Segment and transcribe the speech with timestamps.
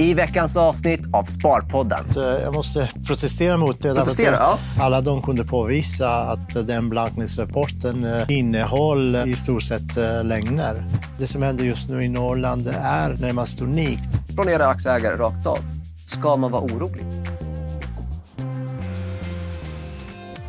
[0.00, 2.04] i veckans avsnitt av Sparpodden.
[2.16, 3.94] Eh, jag måste protestera mot det.
[3.94, 4.58] Protestera, ja.
[4.80, 10.84] Alla de kunde påvisa att den blankningsrapporten eh, innehåll i stort sett eh, lögner.
[11.18, 14.08] Det som händer just nu i Norrland är närmast unikt.
[14.36, 15.58] Från era aktieägare rakt av.
[16.06, 17.04] Ska man vara orolig?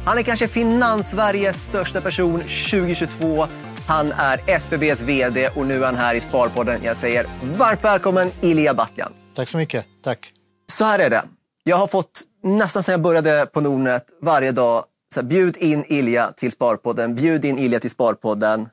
[0.06, 3.48] Han är kanske Finans-Sveriges största person 2022.
[3.86, 6.80] Han är SBBs VD och nu är han här i Sparpodden.
[6.84, 7.26] Jag säger
[7.58, 9.12] varmt välkommen Ilija Batljan.
[9.34, 9.86] Tack så mycket.
[10.02, 10.34] Tack.
[10.72, 11.24] Så här är det.
[11.64, 15.84] Jag har fått, nästan sedan jag började på Nordnet, varje dag, så här, bjud in
[15.88, 18.70] Ilja till Sparpodden, bjud in Ilja till Sparpodden.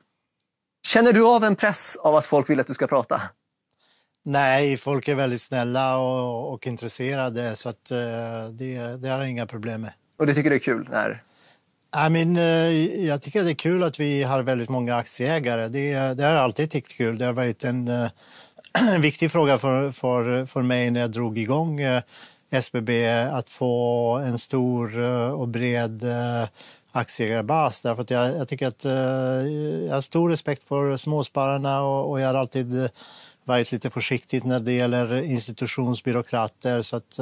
[0.87, 3.21] Känner du av en press av att folk vill att du ska prata?
[4.25, 9.29] Nej, folk är väldigt snälla och, och intresserade så att, uh, det, det har jag
[9.29, 9.93] inga problem med.
[10.19, 10.87] Och du tycker det är kul?
[10.91, 11.23] När...
[12.07, 15.67] I mean, uh, jag tycker det är kul att vi har väldigt många aktieägare.
[15.67, 17.17] Det, det har alltid tyckt kul.
[17.17, 18.09] Det har varit en uh,
[18.79, 22.01] en viktig fråga för, för, för mig när jag drog igång eh,
[22.49, 26.47] SBB att få en stor eh, och bred eh,
[26.91, 27.81] aktieägarbas.
[27.81, 32.27] Därför att jag, jag tycker att jag har stor respekt för småspararna och, och jag
[32.27, 32.89] har alltid
[33.43, 36.81] varit lite försiktig när det gäller institutionsbyråkrater.
[36.81, 37.15] Så att,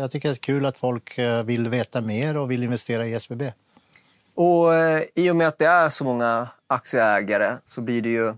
[0.00, 3.52] jag tycker det är kul att folk vill veta mer och vill investera i SBB.
[4.34, 4.72] Och
[5.14, 8.34] I och med att det är så många aktieägare så blir det ju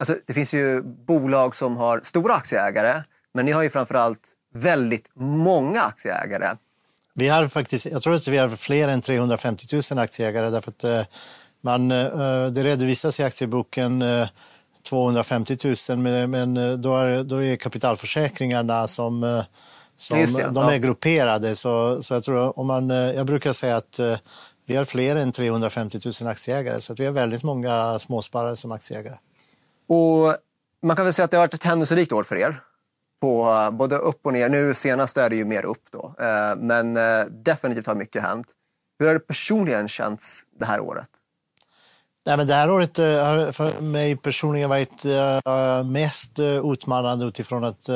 [0.00, 3.02] Alltså, det finns ju bolag som har stora aktieägare,
[3.34, 6.56] men ni har ju framförallt väldigt många aktieägare.
[7.14, 10.84] Vi har faktiskt, jag tror att vi har fler än 350 000 aktieägare därför att
[10.84, 11.02] eh,
[11.60, 14.04] man, eh, det redovisas i aktieboken
[14.88, 15.56] 250
[15.88, 19.42] 000 men då är, då är kapitalförsäkringarna som,
[19.96, 20.78] som det, de är ja.
[20.78, 21.54] grupperade.
[21.54, 24.00] Så, så jag, tror om man, jag brukar säga att
[24.66, 28.72] vi har fler än 350 000 aktieägare så att vi har väldigt många småsparare som
[28.72, 29.16] aktieägare.
[29.90, 30.36] Och
[30.82, 32.60] man kan väl säga att det har varit ett händelserikt år för er.
[33.20, 34.48] På eh, både upp och ner.
[34.48, 36.14] Nu senast är det ju mer upp då.
[36.18, 38.46] Eh, men eh, definitivt har mycket hänt.
[38.98, 41.08] Hur har det personligen känts det här året?
[42.26, 45.04] Nej, men det här året har för mig personligen varit
[45.86, 46.38] mest
[46.72, 47.88] utmanande utifrån att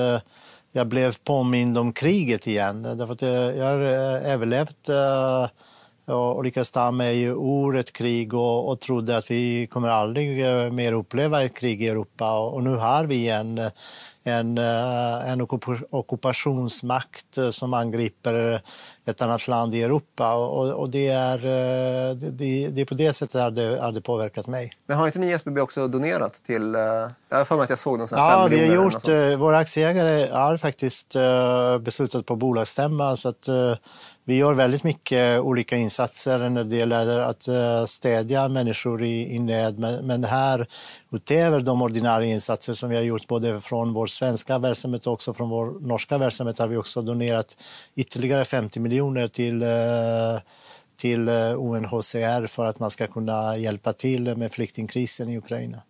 [0.72, 2.82] jag blev påmind om kriget igen.
[2.82, 3.22] Därför att
[3.56, 4.88] jag har överlevt
[6.06, 10.70] och lyckades ta mig ur ett krig och, och trodde att vi kommer aldrig eh,
[10.70, 12.38] mer uppleva ett krig i Europa.
[12.38, 13.70] Och, nu har vi en,
[14.22, 15.46] en, eh, en
[15.90, 18.62] ockupationsmakt eh, som angriper
[19.04, 20.34] ett annat land i Europa.
[20.34, 21.38] Och, och det, är,
[22.14, 24.72] det, det är på det sättet har det, har det påverkat mig.
[24.86, 26.72] Men har inte ni SBB också donerat till...
[27.28, 29.08] Jag har för mig att jag såg någon sån Ja, vi har gjort.
[29.38, 31.16] Våra aktieägare har faktiskt
[31.80, 33.48] beslutat på bolagsstämma så att
[34.26, 39.38] vi gör väldigt mycket olika insatser när det gäller att eh, stödja människor i, i
[39.38, 39.78] nöd.
[39.78, 40.66] Men, men här,
[41.12, 45.34] utöver de ordinarie insatser som vi har gjort både från vår svenska verksamhet och också
[45.34, 47.56] från vår norska verksamhet har vi också donerat
[47.94, 50.40] ytterligare 50 miljoner till eh,
[50.96, 55.82] till eh, UNHCR för att man ska kunna hjälpa till med flyktingkrisen i Ukraina.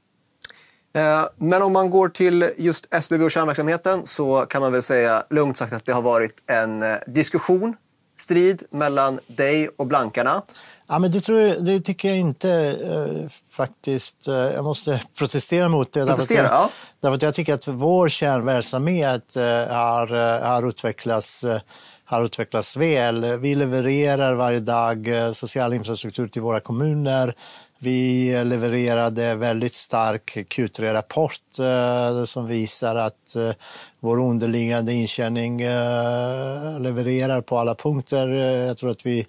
[1.37, 5.57] Men om man går till just SBB och kärnverksamheten så kan man väl säga lugnt
[5.57, 7.77] sagt att det har varit en diskussion
[8.17, 10.43] strid mellan dig och blankarna?
[10.87, 14.29] Ja, men det, tror jag, det tycker jag inte eh, faktiskt.
[14.29, 16.07] Eh, jag måste protestera mot det.
[16.07, 16.71] Protestera, därför, att, ja.
[17.01, 19.43] därför att jag tycker att vår kärnverksamhet eh,
[19.77, 21.61] har, eh, har, utvecklats, eh,
[22.05, 23.25] har utvecklats väl.
[23.25, 27.35] Vi levererar varje dag eh, social infrastruktur till våra kommuner.
[27.85, 33.51] Vi levererade väldigt stark Q3-rapport eh, som visar att eh,
[34.01, 38.29] vår underliggande intjäning eh, levererar på alla punkter.
[38.29, 39.27] Eh, jag tror att vi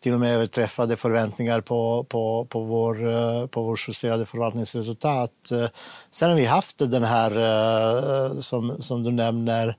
[0.00, 5.50] till och med överträffade förväntningar på, på, på, vår, eh, på vår justerade förvaltningsresultat.
[5.52, 5.68] Eh,
[6.10, 9.76] sen har vi haft den här, som, som du nämner,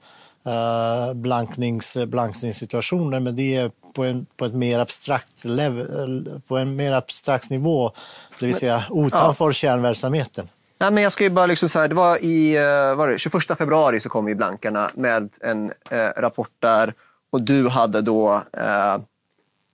[0.47, 6.75] uh, blanknings, blankningssituationer, men det är på en, på ett mer abstrakt level, på en
[6.75, 7.91] mer abstrakt nivå,
[8.39, 9.53] det vill säga utanför ja.
[9.53, 10.49] kärnverksamheten.
[10.79, 13.57] Nej, men jag ska bara liksom så här, det var i eh, var det, 21
[13.57, 16.93] februari så kom ju blankarna med en eh, rapport där
[17.31, 18.97] och du hade då eh,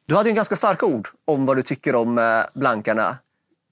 [0.09, 3.17] du hade en ganska starka ord om vad du tycker om eh, blankarna.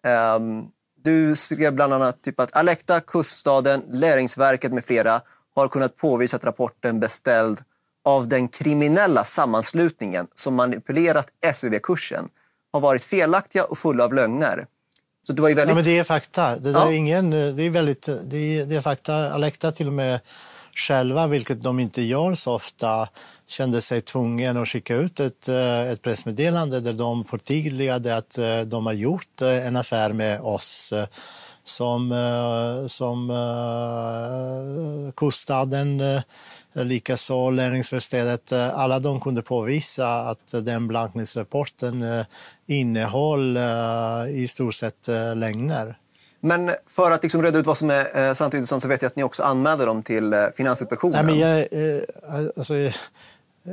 [0.04, 0.64] Ehm,
[1.04, 5.22] du skrev bland annat typ att Alekta, Kuststaden, Läringsverket med flera
[5.62, 7.60] har kunnat påvisa att rapporten beställd
[8.06, 12.30] av den kriminella sammanslutningen som manipulerat SVB-kursen
[12.74, 14.66] har varit felaktiga och fulla av lögner.
[15.28, 15.70] Så det, var ju väldigt...
[15.70, 16.56] ja, men det är fakta.
[16.56, 16.90] Det, ja.
[16.90, 19.32] är ingen, det, är väldigt, det, är, det är fakta.
[19.32, 20.20] Alekta till och med
[20.74, 23.10] själva, vilket de inte gör så ofta,
[23.48, 28.62] kände sig tvungen att skicka ut ett, eh, ett pressmeddelande där de förtydligade att eh,
[28.62, 30.94] de har gjort eh, en affär med oss
[31.68, 32.14] som,
[32.88, 33.32] som
[35.16, 36.24] kostade
[36.74, 42.26] likaså Lärlingsverkstädet, alla de kunde påvisa att den blankningsrapporten
[42.66, 43.58] innehåll
[44.30, 45.98] i stort sett lögner.
[46.40, 49.10] Men för att liksom reda ut vad som är sant och intressant så vet jag
[49.10, 51.26] att ni också anmälde dem till Finansinspektionen.
[51.26, 52.02] Nej, men jag,
[52.58, 52.74] alltså,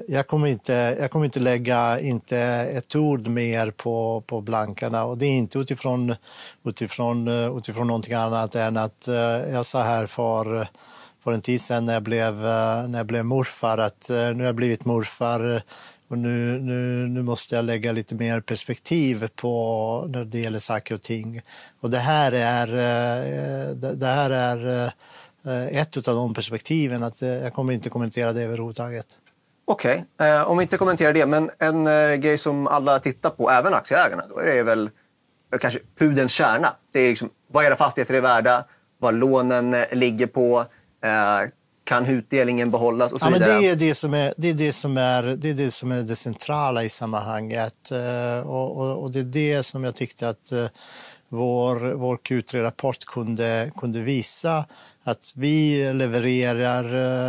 [0.08, 5.18] jag kommer inte, jag kommer inte lägga inte ett ord mer på, på blankarna och
[5.18, 6.14] det är inte utifrån,
[6.64, 9.14] utifrån, utifrån någonting annat än att eh,
[9.52, 10.68] jag sa här för,
[11.24, 14.36] för en tid sedan när jag blev, eh, när jag blev morfar att eh, nu
[14.36, 15.62] har jag blivit morfar
[16.08, 20.94] och nu, nu, nu måste jag lägga lite mer perspektiv på när det gäller saker
[20.94, 21.40] och ting.
[21.80, 22.66] Och det här är,
[23.74, 24.92] det här är
[25.70, 29.18] ett av de perspektiven, att jag kommer inte kommentera det överhuvudtaget.
[29.66, 30.30] Okej, okay.
[30.30, 33.74] eh, om vi inte kommenterar det, men en eh, grej som alla tittar på, även
[33.74, 34.90] aktieägarna, då är det väl
[35.54, 36.68] eh, kanske pudelns kärna.
[36.92, 38.64] Det är liksom, vad era fastigheter är värda,
[38.98, 40.64] vad lånen eh, ligger på,
[41.84, 43.52] kan utdelningen behållas och så ja, vidare.
[43.52, 45.92] Men det, är det, som är, det, är det, som är, det är det som
[45.92, 47.90] är det centrala i sammanhanget.
[48.44, 50.52] Och, och, och, det är det som jag tyckte att
[51.28, 54.64] vår, vår Q3-rapport kunde, kunde visa
[55.04, 56.84] att vi levererar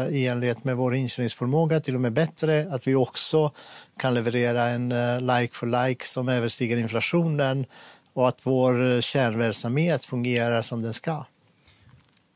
[0.05, 2.67] eh, i enlighet med vår inkörningsförmåga, till och med bättre.
[2.71, 3.51] Att vi också
[3.97, 7.65] kan leverera en eh, like for like som överstiger inflationen
[8.13, 11.25] och att vår eh, kärnverksamhet fungerar som den ska.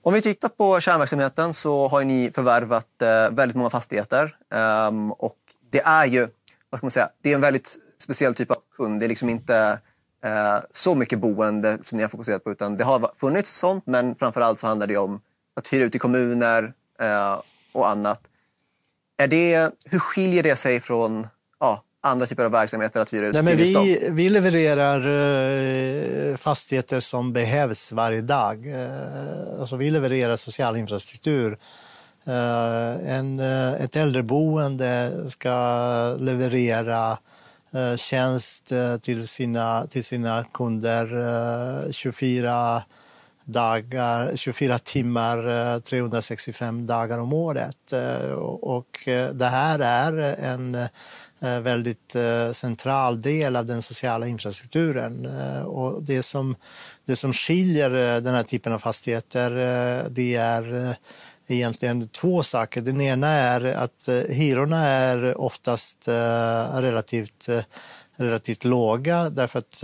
[0.02, 2.88] Om vi tittar på kärnverksamheten så har ni förvärvat
[3.32, 4.36] väldigt många fastigheter.
[4.54, 5.38] Ehm, och
[5.70, 6.28] det är ju
[6.70, 9.00] vad ska man säga, det är en väldigt speciell typ av kund.
[9.00, 9.80] Det är liksom inte
[10.72, 14.60] så mycket boende som ni har fokuserat på utan det har funnits sånt men framförallt
[14.60, 15.22] så handlar det om
[15.60, 17.42] att hyra ut till kommuner eh,
[17.72, 18.22] och annat.
[19.18, 21.28] Är det, hur skiljer det sig från
[21.60, 25.00] ja, andra typer av verksamheter att hyra ut Nej, men vi, vi levererar
[26.32, 28.68] eh, fastigheter som behövs varje dag.
[28.68, 31.58] Eh, alltså vi levererar social infrastruktur.
[32.26, 37.18] Eh, en, ett äldreboende ska leverera
[37.98, 38.72] tjänst
[39.02, 42.84] till sina, till sina kunder 24
[43.52, 47.94] dagar, 24 timmar, eh, 365 dagar om året.
[47.94, 48.32] Eh,
[48.62, 50.88] och eh, det här är en
[51.64, 52.16] väldigt
[52.52, 55.26] central del av den sociala infrastrukturen.
[55.66, 56.56] Och det, som,
[57.06, 59.50] det som skiljer den här typen av fastigheter
[60.10, 60.96] det är
[61.48, 62.82] egentligen två saker.
[62.82, 67.50] Den ena är att hyrorna är oftast relativt,
[68.16, 69.84] relativt låga därför att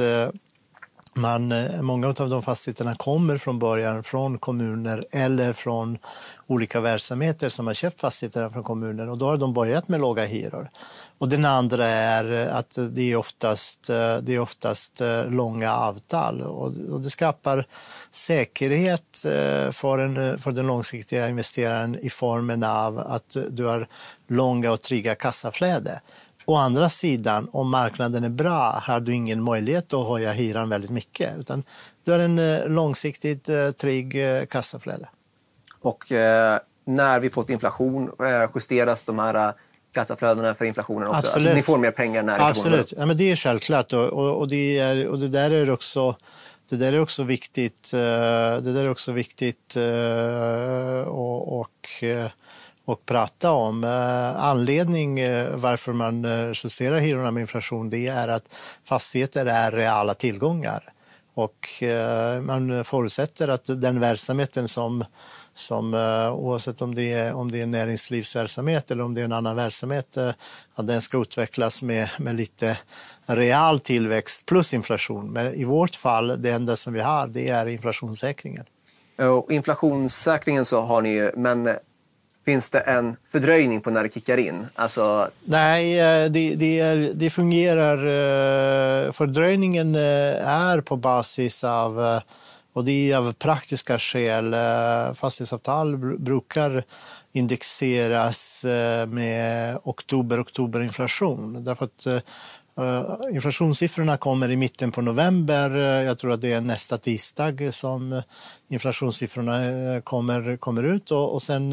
[1.16, 5.98] man, eh, många av de fastigheterna kommer från början från kommuner eller från
[6.48, 10.26] olika verksamheter som har köpt fastigheterna från kommunen och då har de börjat med låga
[10.26, 10.70] hyror.
[11.18, 16.42] Och den andra är att det är oftast, eh, det är oftast eh, långa avtal
[16.42, 17.68] och, det skapar
[18.12, 19.26] säkerhet
[19.72, 23.88] för, en, för den långsiktiga investeraren i formen av att du har
[24.28, 26.02] långa och trygga kassaflöde.
[26.46, 30.92] Å andra sidan, om marknaden är bra har du ingen möjlighet att höja hyran väldigt
[30.92, 31.38] mycket.
[31.38, 31.64] Utan
[32.04, 35.10] du har en eh, långsiktigt eh, trygg eh, kassaflöde.
[35.82, 38.12] Och eh, när vi fått inflation,
[38.56, 39.54] justeras de här
[39.94, 41.18] kassaflödena för inflationen också?
[41.18, 41.36] Absolut.
[41.36, 43.94] Alltså, ni får mer pengar när inflationen Absolut, ja, men det är självklart.
[43.94, 46.16] Och, och, och, det, är, och det där är också
[46.70, 47.92] det där är också viktigt.
[47.92, 49.76] Det där är också viktigt
[51.06, 52.04] och, och
[52.86, 53.84] och prata om.
[53.84, 59.72] Anledningen anledning eh, varför man eh, justerar hyrorna med inflation det är att fastigheter är
[59.72, 60.92] reala tillgångar.
[61.38, 61.84] Och
[62.42, 65.06] man förutsätter att den verksamheten som,
[65.54, 65.94] som
[66.34, 70.18] oavsett om det, är, om det är näringslivsverksamhet eller om det är en annan verksamhet,
[70.76, 72.78] att den ska utvecklas med, med lite
[73.26, 75.32] real tillväxt plus inflation.
[75.32, 78.66] Men i vårt fall, det enda som vi har, det är inflationssäkringen.
[79.18, 81.70] Och inflationssäkringen så har ni ju, men
[82.46, 84.66] Finns det en fördröjning på när det kickar in?
[84.76, 85.30] Alltså...
[85.44, 87.98] Nej, eh, det, det, är, det fungerar.
[87.98, 92.22] Eh, fördröjningen eh, är på basis av,
[92.74, 94.56] och det är av praktiska skäl,
[95.16, 96.84] fastighetsavtal brukar
[97.32, 98.66] indexeras
[99.08, 101.64] med oktober-oktoberinflation.
[101.64, 102.08] Därför att
[102.78, 105.76] Eh, inflationssiffrorna kommer i mitten på november.
[105.76, 108.24] Eh, jag tror att det är nästa tisdag som eh,
[108.68, 111.12] inflationssiffrorna kommer, kommer ut.
[111.12, 111.70] Och, och sen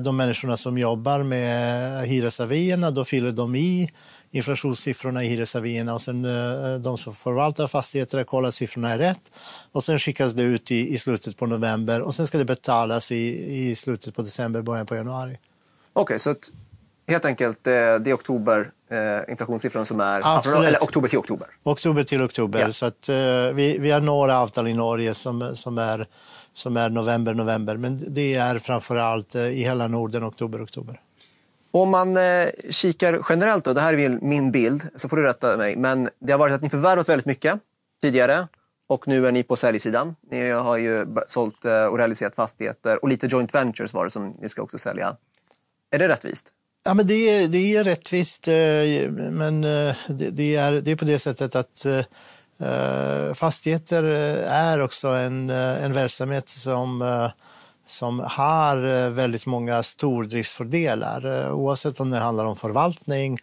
[0.00, 3.90] de människorna som jobbar med hyresavierna, då fyller de i
[4.30, 6.22] inflationssiffrorna i hyresavierna och sen
[6.82, 9.20] de som förvaltar fastigheter kollar siffrorna är rätt
[9.72, 13.12] och sen skickas det ut i, i slutet på november och sen ska det betalas
[13.12, 15.38] i, i slutet på december, början på januari.
[15.92, 16.34] Okej, okay, så
[17.06, 20.68] helt enkelt det är oktober eh, inflationssiffran som är Absolut.
[20.68, 21.48] eller oktober till oktober.
[21.62, 22.60] Oktober till oktober.
[22.60, 22.72] Ja.
[22.72, 23.16] Så att, eh,
[23.54, 26.06] vi, vi har några avtal i Norge som, som, är,
[26.52, 27.76] som är november, november.
[27.76, 31.00] Men det är framför allt i hela Norden, oktober, oktober.
[31.70, 35.56] Om man eh, kikar generellt, då, det här är min bild, så får du rätta
[35.56, 37.60] mig, men det har varit att ni förvärvat väldigt mycket
[38.02, 38.48] tidigare
[38.88, 40.16] och nu är ni på säljsidan.
[40.30, 44.34] Ni har ju sålt eh, och realiserat fastigheter och lite joint ventures var det som
[44.40, 45.16] ni ska också sälja.
[45.90, 46.52] Är det rättvist?
[46.84, 50.96] Ja, men det, är, det är rättvist, eh, men eh, det, det, är, det är
[50.96, 54.04] på det sättet att eh, fastigheter
[54.44, 57.30] är också en, en verksamhet som
[57.86, 63.38] som har väldigt många stordriftsfördelar oavsett om det handlar om förvaltning.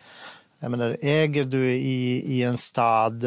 [0.60, 3.26] Jag menar, äger du i, i en stad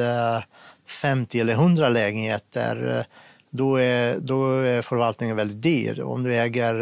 [0.87, 3.07] 50 eller 100 lägenheter
[3.51, 6.01] då är, då är förvaltningen väldigt dyr.
[6.01, 6.75] Om du äger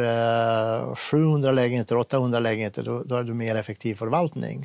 [0.88, 4.64] eh, 700 lägenheter, 800 lägenheter, då, då har du mer effektiv förvaltning.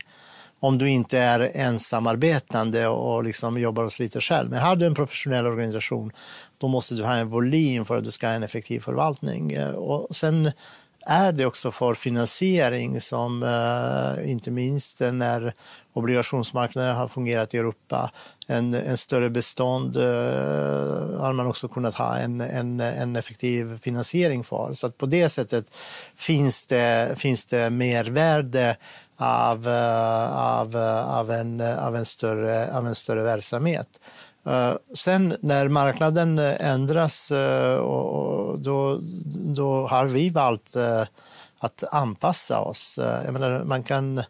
[0.60, 4.50] Om du inte är ensamarbetande och liksom jobbar och sliter själv.
[4.50, 6.12] Men har du en professionell organisation,
[6.58, 9.52] då måste du ha en volym för att du ska ha en effektiv förvaltning.
[9.52, 10.52] Eh, och sen
[11.06, 15.54] är det också för finansiering som eh, inte minst när
[15.94, 18.12] obligationsmarknaden har fungerat i Europa,
[18.48, 20.04] en, en större bestånd eh,
[21.20, 24.74] har man också kunnat ha en, en, en effektiv finansiering för.
[24.74, 25.66] Så att på det sättet
[26.16, 28.78] finns det, finns det mervärde
[29.18, 33.88] av, eh, av, eh, av, en, av, en större, av en större verksamhet.
[34.46, 39.00] Eh, sen när marknaden eh, ändras eh, och, då,
[39.36, 40.76] då har vi valt
[41.60, 43.00] att anpassa oss.
[43.26, 44.24] jag menar, man kan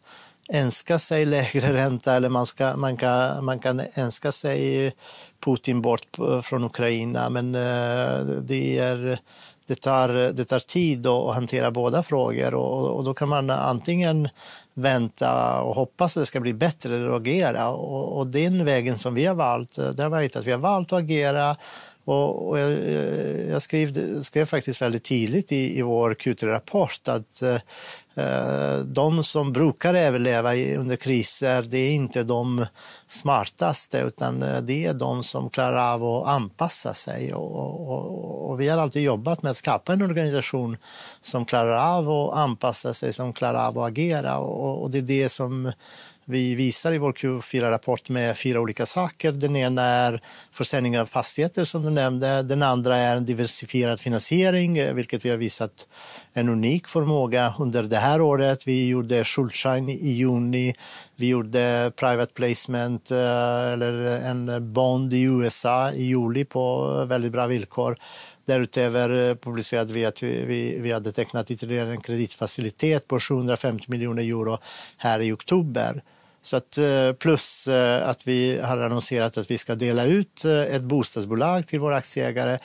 [0.49, 4.93] önska sig lägre ränta eller man, ska, man, kan, man kan önska sig
[5.45, 9.19] Putin bort eh, från Ukraina men eh, det, är,
[9.67, 14.29] det, tar, det tar tid att hantera båda frågor och, och då kan man antingen
[14.73, 17.69] vänta och hoppas att det ska bli bättre eller agera.
[17.69, 20.59] Och, och den vägen som vi har valt, eh, det har varit att vi har
[20.59, 21.55] valt att agera
[22.05, 22.71] och, och jag,
[23.49, 27.41] jag skrev, skrev, faktiskt väldigt tidigt i, i vår Q3-rapport att
[28.15, 32.65] eh, de som brukar överleva under kriser, det är inte de
[33.07, 37.33] smartaste utan eh, det är de som klarar av att anpassa sig.
[37.33, 40.77] Och, och, och, vi har alltid jobbat med att skapa en organisation
[41.21, 45.01] som klarar av att anpassa sig, som klarar av att agera och, och det är
[45.01, 45.71] det som
[46.25, 49.31] vi visar i vår Q4-rapport med fyra olika saker.
[49.31, 52.43] Den ena är försäljning av fastigheter som du nämnde.
[52.43, 55.87] Den andra är en diversifierad finansiering, eh, vilket vi har visat
[56.33, 58.67] en unik förmåga under det här året.
[58.67, 60.75] Vi gjorde Schuldschein i juni.
[61.15, 63.17] Vi gjorde private placement eh,
[63.73, 67.97] eller en bond i USA i juli på väldigt bra villkor.
[68.45, 73.85] Därutöver eh, publicerade vi att vi, vi, vi hade tecknat ytterligare en kreditfacilitet på 750
[73.91, 74.57] miljoner euro
[74.97, 76.03] här i oktober.
[76.41, 80.81] Så att, eh, plus eh, att vi har annonserat att vi ska dela ut ett
[80.81, 82.59] bostadsbolag till våra aktieägare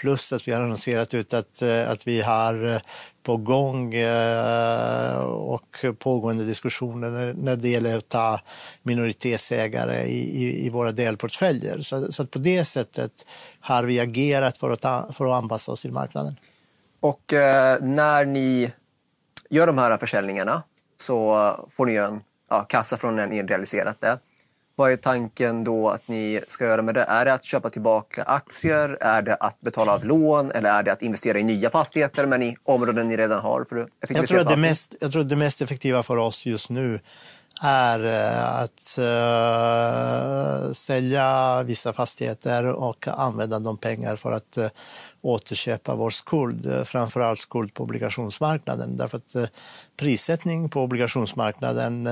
[0.00, 2.82] plus att vi har annonserat ut att, att vi har
[3.28, 8.40] på gång eh, och pågående diskussioner när det gäller att ta
[8.82, 11.80] minoritetsägare i, i, våra delportföljer.
[11.80, 13.26] Så, så, att på det sättet
[13.60, 16.36] har vi agerat för att, ta, för att anpassa oss till marknaden.
[17.00, 18.72] Och eh, när ni
[19.50, 20.62] gör de här försäljningarna
[20.96, 22.20] så får ni en
[22.50, 24.08] ja, kassa från när ni realiserat det.
[24.08, 24.16] Eh,
[24.78, 27.02] vad är tanken då att ni ska göra med det?
[27.02, 28.98] Är det att köpa tillbaka aktier?
[29.00, 30.50] Är det att betala av lån?
[30.50, 33.64] Eller är det att investera i nya fastigheter men i områden ni redan har?
[33.68, 36.46] För att jag, tror att det mest, jag tror att det mest effektiva för oss
[36.46, 37.00] just nu
[37.62, 44.66] är eh, att uh, sälja vissa fastigheter och använda de pengar för att uh,
[45.22, 48.96] återköpa vår skuld, framförallt skuld på obligationsmarknaden.
[48.96, 49.46] Därför att uh,
[49.96, 52.08] prissättning på obligationsmarknaden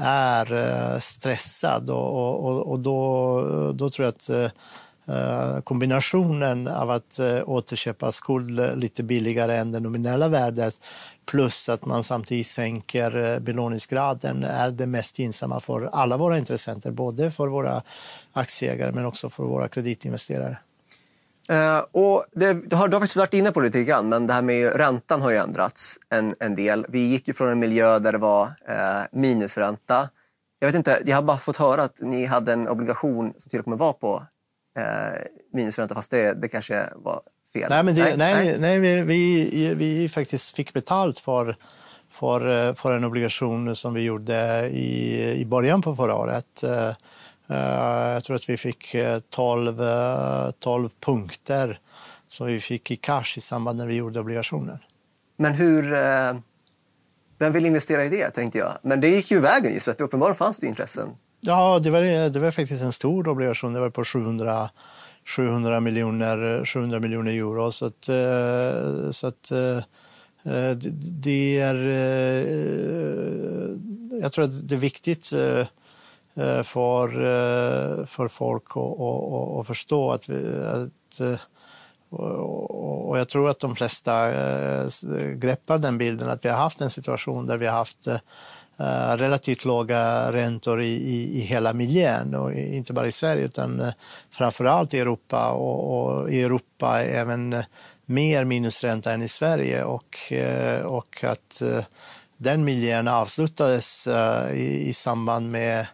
[0.00, 6.90] är eh, stressad och, och, och då, då tror jag att eh, eh, kombinationen av
[6.90, 10.80] att återköpa skuld lite billigare än det nominella värdet
[11.26, 17.30] plus att man samtidigt sänker belåningsgraden är det mest gynnsamma för alla våra intressenter, både
[17.30, 17.82] för våra
[18.32, 20.58] aktieägare men också för våra kreditinvesterare.
[21.50, 24.32] Uh, och det, har, du har faktiskt varit inne på det lite grann, men det
[24.32, 26.86] här med räntan har ju ändrats en, en del.
[26.88, 30.08] Vi gick ju från en miljö där det var uh, minusränta.
[30.58, 33.60] Jag vet inte, jag har bara fått höra att ni hade en obligation som till
[33.60, 34.26] och med var på
[34.78, 34.84] eh,
[35.52, 37.20] minusränta, fast det, det kanske var
[37.52, 37.66] fel.
[37.70, 41.56] Nej, men det, nej, nej, nej vi, vi, vi faktiskt fick betalt för,
[42.10, 46.64] för, för en obligation som vi gjorde i, i början på förra året.
[47.48, 48.96] Eh, jag tror att vi fick
[49.30, 51.80] 12, eh, 12 eh, punkter
[52.28, 54.78] som vi fick i cash i samband när vi gjorde obligationen.
[55.36, 55.94] Men hur...
[57.38, 58.78] Vem vill investera i det, tänkte jag.
[58.82, 61.08] Men det gick ju vägen, så att uppenbarligen fanns det intressen.
[61.40, 63.72] Ja, det var, det var faktiskt en stor obligation.
[63.72, 64.70] Det var på 700,
[65.36, 67.72] 700 miljoner, 700 miljoner euro.
[67.72, 68.04] Så att,
[69.10, 69.52] så att
[71.22, 71.74] det är...
[74.20, 75.32] Jag tror att det är viktigt
[76.36, 78.64] Eh, för, eh, för folk
[79.60, 81.40] att, förstå att, vi, att eh,
[82.10, 84.30] och jag tror att de flesta
[85.34, 88.08] greppar den bilden att vi har haft en situation där vi har haft
[89.16, 93.94] relativt låga räntor i, i, i, hela miljön och inte bara i Sverige utan framför
[94.30, 97.62] framförallt i Europa och, och, i Europa även
[98.06, 100.32] mer minusränta än i Sverige och,
[100.84, 101.62] och att
[102.36, 104.08] den miljön avslutades
[104.54, 105.86] i, i samband med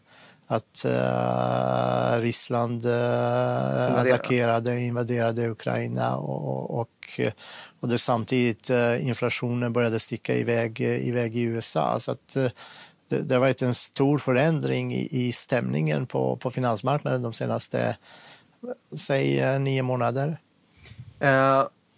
[0.53, 7.21] att uh, Ryssland uh, attackerade, invaderade Ukraina och, och,
[7.81, 12.01] och det samtidigt uh, inflationen började sticka iväg, iväg i USA.
[12.01, 12.37] Så att,
[13.09, 17.97] det, det har varit en stor förändring i, i stämningen på, på finansmarknaden de senaste,
[18.97, 20.39] säg nio månader.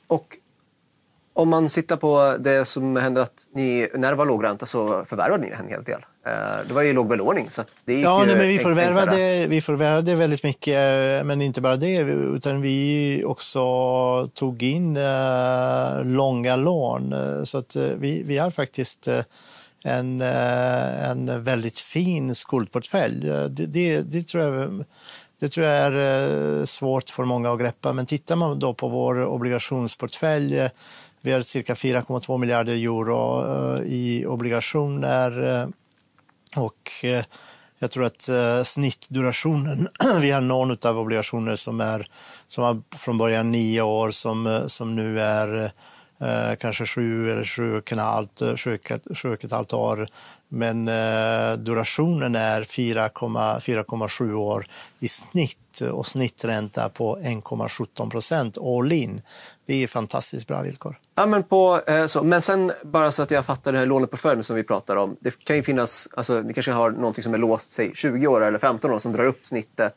[0.06, 0.36] och
[1.32, 5.42] om man tittar på det som hände att ni, när det var lågränta så förvärvade
[5.42, 6.00] ni en hel del.
[6.26, 7.50] Eh, det var ju låg belåning.
[7.50, 10.76] Så det gick ja, nej, men vi, förvärvade, vi förvärvade väldigt mycket,
[11.26, 13.60] men inte bara det, utan vi också
[14.34, 17.14] tog in uh, långa lån.
[17.46, 19.08] Så att uh, vi, vi har faktiskt
[19.84, 23.20] en, en väldigt fin skuldportfölj.
[23.48, 24.84] Det, det, det, tror jag,
[25.40, 29.24] det tror jag är svårt för många att greppa, men tittar man då på vår
[29.24, 30.70] obligationsportfölj
[31.20, 35.68] vi har cirka 4,2 miljarder euro i obligationer
[36.56, 37.24] och eh,
[37.78, 39.88] jag tror att eh, snittdurationen,
[40.20, 42.08] vi har någon av obligationer som är
[42.48, 45.72] som var från början nio år som, eh, som nu är
[46.20, 48.78] eh, kanske sju eller sju och, halvt, sju,
[49.14, 50.08] sju och ett halvt år.
[50.48, 54.66] Men eh, durationen är 4,7 år
[54.98, 59.22] i snitt och snittränta på 1,17 procent all in.
[59.66, 60.98] Det är fantastiskt bra villkor.
[61.14, 64.44] Ja, men, på, eh, så, men sen bara så att jag fattar det här låneportföljen
[64.44, 65.16] som vi pratar om.
[65.20, 68.44] Det kan ju finnas, alltså, ni kanske har någonting som är låst sig 20 år
[68.44, 69.94] eller 15 år som drar upp snittet.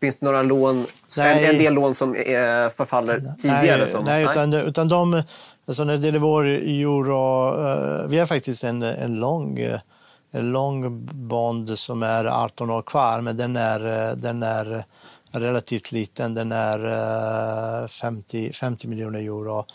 [0.00, 0.86] Finns det några lån,
[1.18, 3.78] en, en, del lån som är, förfaller tidigare?
[3.78, 5.22] Nej, som, nej, utan, utan de,
[5.66, 9.80] alltså när det gäller vår euro, uh, vi har faktiskt en, en lång eh,
[10.30, 14.84] en lång bond som är 18 år kvar, men den är, eh, den är
[15.32, 16.34] relativt liten.
[16.34, 19.66] Den är 50, 50 miljoner euro.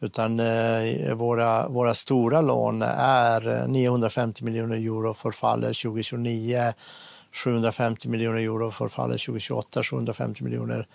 [0.00, 0.36] Utan
[1.16, 6.72] våra, våra stora lån är 950 miljoner euro förfaller 2029,
[7.32, 10.86] 750 miljoner euro förfaller 2028, 750 miljoner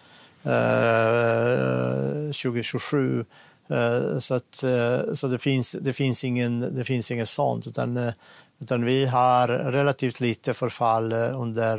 [0.44, 3.26] eh, 2027.
[3.74, 7.98] Eh, så, att, eh, så det, finns, det, finns ingen, det finns inget sånt, utan,
[7.98, 8.14] eh,
[8.60, 11.78] utan vi har relativt lite förfall under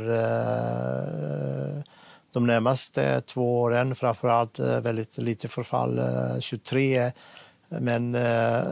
[2.31, 6.01] de närmaste två åren, framförallt väldigt lite förfall
[6.39, 7.11] 23.
[7.69, 8.11] Men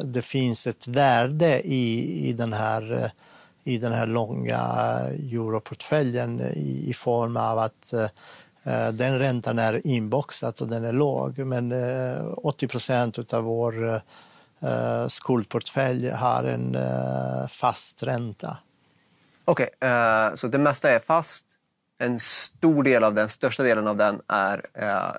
[0.04, 3.12] det finns ett värde i, i, den, här,
[3.64, 4.60] i den här långa
[5.10, 8.10] europortföljen i, i form av att Eh,
[8.94, 11.72] den räntan är inboxad och den är låg, men
[12.38, 14.02] 80 eh, procent av vår
[14.60, 16.78] eh, skuldportfölj har en
[17.50, 18.58] fast ränta.
[19.46, 21.46] Okej, okay, så det mesta är fast.
[21.98, 24.66] En stor del av den, största delen av den är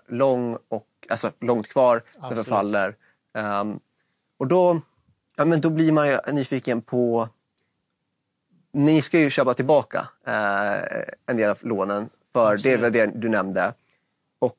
[0.08, 2.94] lång och alltså långt kvar, det förfaller.
[3.34, 3.80] Ehm,
[4.38, 4.80] och då,
[5.36, 7.28] ja, men då blir man ju nyfiken på
[8.72, 10.08] ni ska ju köpa tillbaka
[11.26, 12.62] en del av lånen för Absolut.
[12.62, 13.72] det är väl det du nämnde.
[14.38, 14.58] Och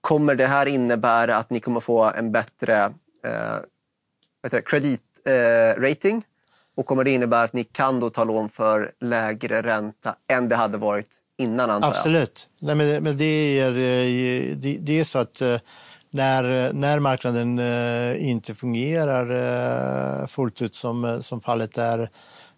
[0.00, 6.16] kommer det här innebära att ni kommer få en bättre eh, kreditrating?
[6.16, 6.22] Eh,
[6.74, 10.56] och kommer det innebära att ni kan då ta lån för lägre ränta än det
[10.56, 11.96] hade varit innan antar jag?
[11.96, 12.48] Absolut.
[12.60, 15.60] Nej, men, men det, är, eh, det, det är så att eh,
[16.10, 22.10] när, när marknaden eh, inte fungerar fullt ut som, som fallet är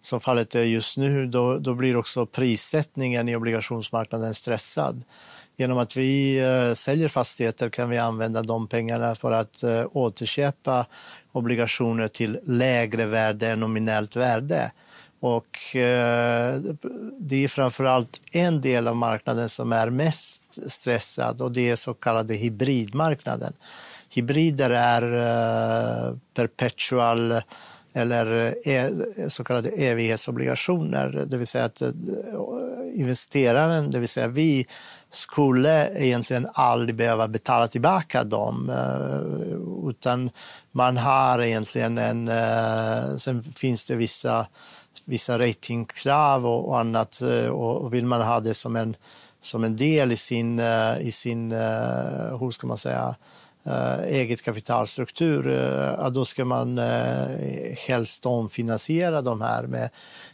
[0.05, 5.03] som fallet är just nu, då, då blir också prissättningen i obligationsmarknaden stressad.
[5.57, 10.85] Genom att vi eh, säljer fastigheter kan vi använda de pengarna för att eh, återköpa
[11.31, 14.71] obligationer till lägre värde än nominellt värde.
[15.19, 16.59] Och eh,
[17.19, 21.93] det är framförallt en del av marknaden som är mest stressad och det är så
[21.93, 23.53] kallade hybridmarknaden.
[24.09, 27.41] Hybrider är eh, perpetual
[27.95, 31.89] eller eh, e-, så kallade evighetsobligationer, det vill säga att eh,
[32.93, 34.67] investeraren, det vill säga vi,
[35.09, 40.29] skulle egentligen aldrig behöva betala tillbaka dem, eh, utan
[40.71, 42.29] man har egentligen en...
[43.19, 44.47] Sen finns det vissa,
[45.05, 48.95] vissa ratingkrav och annat och vill man ha det som en
[49.41, 50.59] som en del i sin,
[50.99, 53.15] i sin hur ska man säga,
[53.67, 57.27] Eh, eget kapitalstruktur, eh, ja, då ska man eh,
[57.87, 59.89] helst omfinansiera de här med,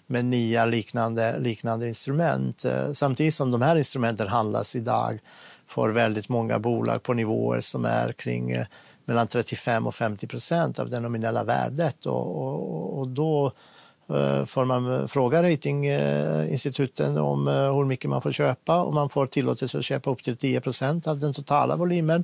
[0.07, 2.65] med nya liknande, liknande instrument.
[2.93, 5.19] Samtidigt som de här instrumenten handlas idag
[5.67, 8.57] för väldigt många bolag på nivåer som är kring
[9.05, 12.05] mellan 35 och 50 procent av det nominella värdet.
[12.05, 13.51] Och, och, och då
[14.45, 19.83] får man fråga ratinginstituten om hur mycket man får köpa och man får tillåtelse att
[19.83, 22.23] köpa upp till 10 procent av den totala volymen.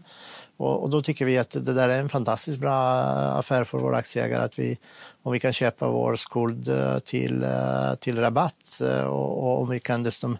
[0.58, 3.78] Och, och, då tycker vi att det där är en fantastiskt bra eh, affär för
[3.78, 4.78] våra aktieägare att vi,
[5.24, 9.80] om vi kan köpa vår skuld eh, till, eh, till rabatt och, och om vi
[9.80, 10.38] kan dessutom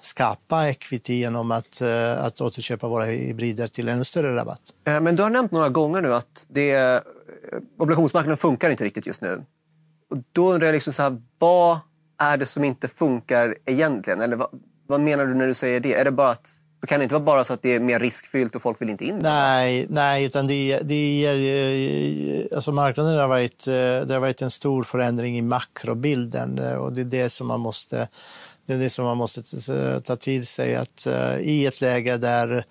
[0.00, 1.82] skapa equity genom att,
[2.18, 4.62] att återköpa våra hybrider till ännu större rabatt.
[4.84, 7.02] Men du har nämnt några gånger nu att det,
[7.78, 9.44] obligationsmarknaden funkar inte riktigt just nu.
[10.10, 11.78] Och då undrar jag, liksom så här, vad
[12.18, 14.20] är det som inte funkar egentligen?
[14.20, 14.48] Eller vad,
[14.86, 15.94] vad, menar du när du säger det?
[15.94, 18.00] Är det bara att det kan det inte vara bara så att det är mer
[18.00, 19.18] riskfyllt och folk vill inte in?
[19.18, 24.42] Nej, nej utan det, det, är, eh, alltså marknaden har varit, eh, det har varit
[24.42, 28.08] en stor förändring i makrobilden eh, och det är det som man måste
[28.66, 29.42] det är det som man måste
[30.00, 31.06] ta till sig att
[31.40, 32.64] i ett läge där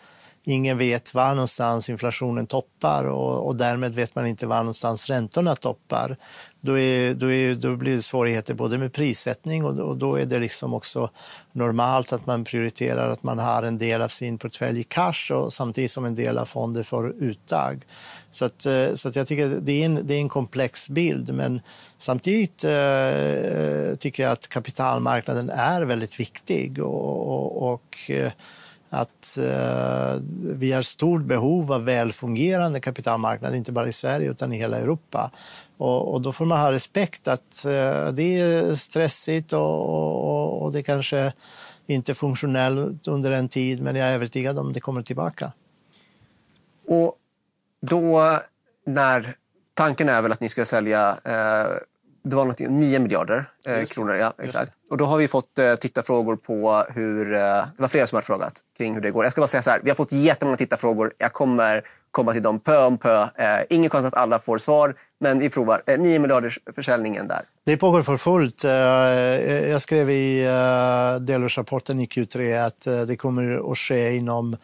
[0.43, 5.55] ingen vet var någonstans inflationen toppar och, och därmed vet man inte var någonstans räntorna
[5.55, 6.17] toppar.
[6.61, 10.25] Då, är, då, är, då blir det svårigheter både med prissättning och, och, då är
[10.25, 11.09] det liksom också
[11.51, 15.53] normalt att man prioriterar att man har en del av sin portfölj i cash och
[15.53, 17.85] samtidigt som en del av fonder får uttag.
[18.31, 21.33] Så, att, eh, så att jag tycker det är, en, det är en komplex bild
[21.33, 21.61] men
[21.97, 28.31] samtidigt eh, tycker jag att kapitalmarknaden är väldigt viktig och, och, och eh,
[28.89, 34.57] att eh, vi har stort behov av välfungerande kapitalmarknad, inte bara i Sverige utan i
[34.57, 35.31] hela Europa.
[35.77, 40.71] Och, och då får man ha respekt att eh, det är stressigt och, och, och
[40.71, 41.33] det kanske
[41.87, 45.51] inte är funktionellt under en tid, men jag är övertygad om det kommer tillbaka.
[46.87, 47.15] Och
[47.81, 48.39] då
[48.85, 49.35] när
[49.73, 51.77] tanken är väl att ni ska sälja eh,
[52.23, 54.15] det var något, 9 miljarder eh, kronor.
[54.15, 54.71] Ja, exakt.
[54.89, 57.33] Och då har vi fått eh, tittarfrågor på hur...
[57.33, 59.25] Eh, det var flera som har frågat kring hur det går.
[59.25, 61.13] Jag ska bara säga så här, vi har fått jättemånga tittarfrågor.
[61.17, 63.27] Jag kommer komma till dem pö om pö.
[63.35, 65.83] Eh, ingen chans att alla får svar, men vi provar.
[65.85, 67.41] Eh, 9 miljarders försäljningen där.
[67.65, 68.63] Det pågår för fullt.
[68.63, 68.71] Eh,
[69.69, 74.57] jag skrev i eh, delårsrapporten i Q3 att eh, det kommer att ske inom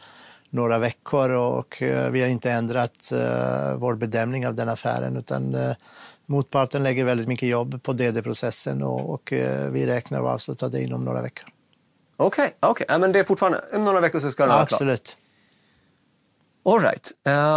[0.50, 3.12] några veckor och eh, vi har inte ändrat
[3.76, 5.76] vår bedömning av den affären utan
[6.26, 10.82] Motparten lägger väldigt mycket jobb på DD-processen och, och, eh, vi räknar att avsluta det
[10.82, 11.50] inom några veckor.
[12.18, 13.00] Okej, okay, okay.
[13.00, 15.18] men det är fortfarande om några veckor så ska det vara Absolut.
[16.66, 17.12] All right.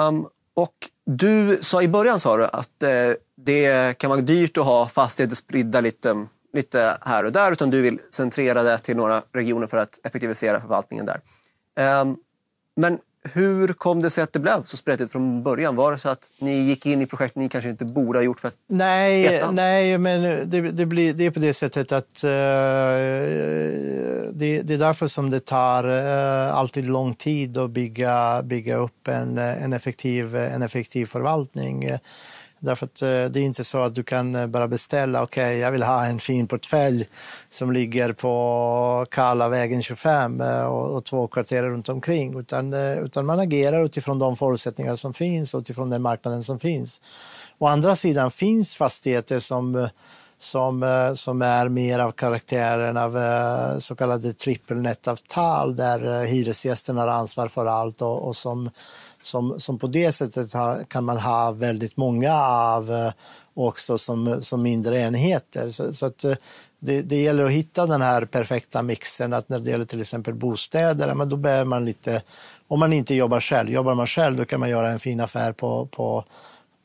[0.08, 4.64] Um, och du sa i början sa du att uh, det kan vara dyrt att
[4.64, 9.22] ha fastigheter spridda lite, lite här och där utan du vill centrera det till några
[9.32, 11.20] regioner för att effektivisera förvaltningen där.
[12.00, 12.16] Um,
[12.76, 12.98] men
[13.32, 15.76] hur kom det sig att det blev så spretigt från början?
[15.76, 18.40] Var det så att ni gick in i projekt ni kanske inte borde ha gjort
[18.40, 22.30] för att Nej, nej men det, det, blir, det är på det sättet att uh,
[24.32, 29.08] det, det, är därför som det tar uh, alltid lång tid att bygga, bygga upp
[29.08, 31.98] en, en, effektiv, en effektiv förvaltning.
[32.60, 35.58] Därför att eh, det är inte så att du kan eh, bara beställa, okej, okay,
[35.58, 37.08] jag vill ha en fin portfölj
[37.48, 43.40] som ligger på Karlavägen 25 eh, och, och två kvarter runt omkring, utan, utan man
[43.40, 47.02] agerar utifrån de förutsättningar som finns och utifrån den marknaden som finns.
[47.58, 49.88] Å andra sidan finns fastigheter som
[50.40, 53.18] som, som är mer av karaktären av
[53.80, 58.70] så kallade trippelnätavtal där hyresgästen har ansvar för allt och, och som
[59.22, 63.12] som, som på det sättet ha, kan man ha väldigt många av eh,
[63.54, 65.70] också som, som mindre enheter.
[65.70, 66.34] Så, så att, eh,
[66.80, 69.32] det, det, gäller att hitta den här perfekta mixen.
[69.32, 72.22] Att när det gäller till exempel bostäder, men då behöver man lite,
[72.68, 75.52] om man inte jobbar själv, jobbar man själv då kan man göra en fin affär
[75.52, 76.24] på, på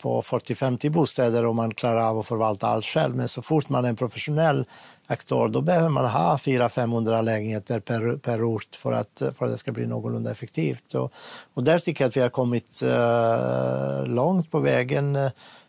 [0.03, 3.15] på 40-50 bostäder och man klarar av att förvalta allt själv.
[3.15, 4.65] Men så fort man är en professionell
[5.07, 9.57] aktör då behöver man ha 400-500 lägenheter per, per ort för att, för att det
[9.57, 10.93] ska bli någorlunda effektivt.
[10.93, 11.13] Och,
[11.53, 15.17] och där tycker jag att vi har kommit uh, långt på vägen.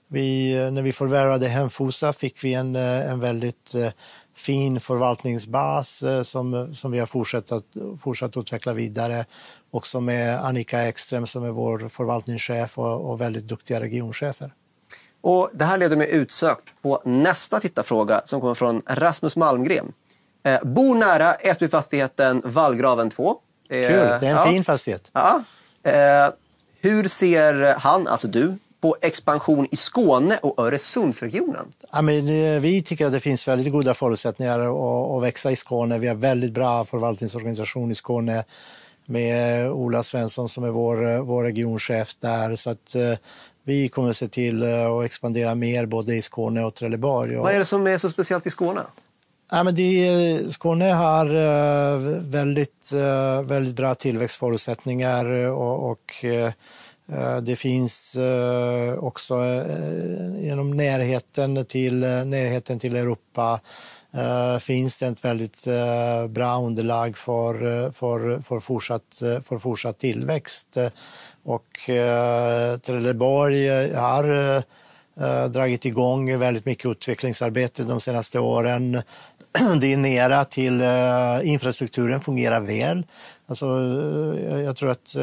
[0.09, 3.89] Vi, när vi förvärvade Hemfosa fick vi en, eh, en väldigt uh,
[4.35, 7.65] fin förvaltningsbas uh, som, som vi har fortsatt att,
[8.03, 9.27] fortsatt utveckla vidare
[9.71, 14.53] också med Annika Ekström som är vår förvaltningschef och, och väldigt duktiga regionchefer.
[15.21, 19.93] Och det här leder mig utsökt på nästa tittarfråga som kommer från Rasmus Malmgren.
[20.47, 23.37] Eh, bor nära Esbyfastigheten Vallgraven 2.
[23.69, 24.45] Eh, Kul, det är en ja.
[24.45, 25.11] fin fastighet.
[25.15, 25.43] Ja.
[25.83, 26.33] Eh,
[26.81, 31.67] hur ser han, alltså du, på expansion i Skåne och Öresundsregionen?
[31.93, 32.27] Ja, men,
[32.61, 35.99] vi tycker att det finns väldigt goda förutsättningar att, att växa i Skåne.
[35.99, 38.45] Vi har väldigt bra förvaltningsorganisation i Skåne
[39.07, 42.57] med Ola Svensson som är vår, vår regionchef där.
[42.57, 42.97] Så att,
[43.63, 47.37] vi kommer att se till att expandera mer både i Skåne och Trelleborg.
[47.37, 48.81] Vad är det som är så speciellt i Skåne?
[49.51, 51.27] Ja, men det, Skåne har
[52.31, 52.93] väldigt,
[53.45, 56.25] väldigt bra tillväxtförutsättningar och, och
[57.13, 63.61] Eh, det finns eh, också eh, genom närheten till, närheten till Europa
[64.61, 65.65] finns det ett väldigt
[66.29, 70.77] bra underlag för, för, för, fortsatt, för fortsatt tillväxt.
[71.43, 71.69] Och
[72.83, 74.63] Trelleborg har
[75.49, 79.03] dragit igång väldigt mycket utvecklingsarbete de senaste åren.
[79.81, 80.83] Det är nära till
[81.43, 83.07] infrastrukturen, fungerar väl.
[83.47, 83.67] Alltså,
[84.65, 85.17] jag tror att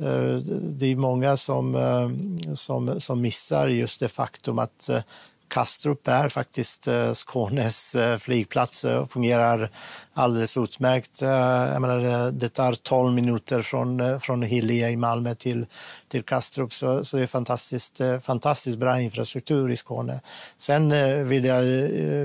[0.00, 2.10] Eh, det är många som, eh,
[2.54, 5.02] som, som missar just det faktum att eh,
[5.48, 9.70] Kastrup är faktiskt Skånes flygplats och fungerar
[10.12, 11.20] alldeles utmärkt.
[11.20, 15.66] Jag menar, det tar 12 minuter från, från Hilje i Malmö till,
[16.08, 20.20] till Kastrup, så, så det är fantastiskt, fantastiskt bra infrastruktur i Skåne.
[20.56, 20.90] Sen
[21.28, 21.62] vill jag,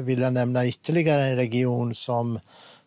[0.02, 2.40] vill jag nämna ytterligare en region som